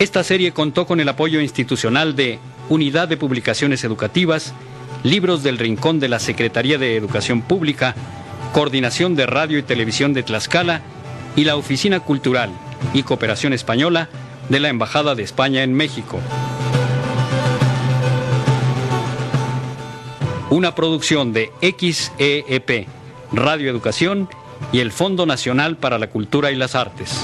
Esta 0.00 0.24
serie 0.24 0.52
contó 0.52 0.86
con 0.86 0.98
el 0.98 1.10
apoyo 1.10 1.42
institucional 1.42 2.16
de 2.16 2.38
Unidad 2.70 3.06
de 3.06 3.18
Publicaciones 3.18 3.84
Educativas, 3.84 4.54
Libros 5.02 5.42
del 5.42 5.58
Rincón 5.58 6.00
de 6.00 6.08
la 6.08 6.18
Secretaría 6.18 6.78
de 6.78 6.96
Educación 6.96 7.42
Pública, 7.42 7.94
Coordinación 8.54 9.14
de 9.14 9.26
Radio 9.26 9.58
y 9.58 9.62
Televisión 9.62 10.14
de 10.14 10.22
Tlaxcala 10.22 10.80
y 11.36 11.44
la 11.44 11.56
Oficina 11.56 12.00
Cultural 12.00 12.48
y 12.94 13.02
Cooperación 13.02 13.52
Española 13.52 14.08
de 14.48 14.60
la 14.60 14.70
Embajada 14.70 15.14
de 15.14 15.22
España 15.22 15.62
en 15.64 15.74
México. 15.74 16.18
Una 20.48 20.74
producción 20.74 21.34
de 21.34 21.50
XEEP, 21.60 22.88
Radio 23.32 23.68
Educación 23.68 24.30
y 24.72 24.78
el 24.78 24.92
Fondo 24.92 25.26
Nacional 25.26 25.76
para 25.76 25.98
la 25.98 26.08
Cultura 26.08 26.50
y 26.50 26.56
las 26.56 26.74
Artes. 26.74 27.20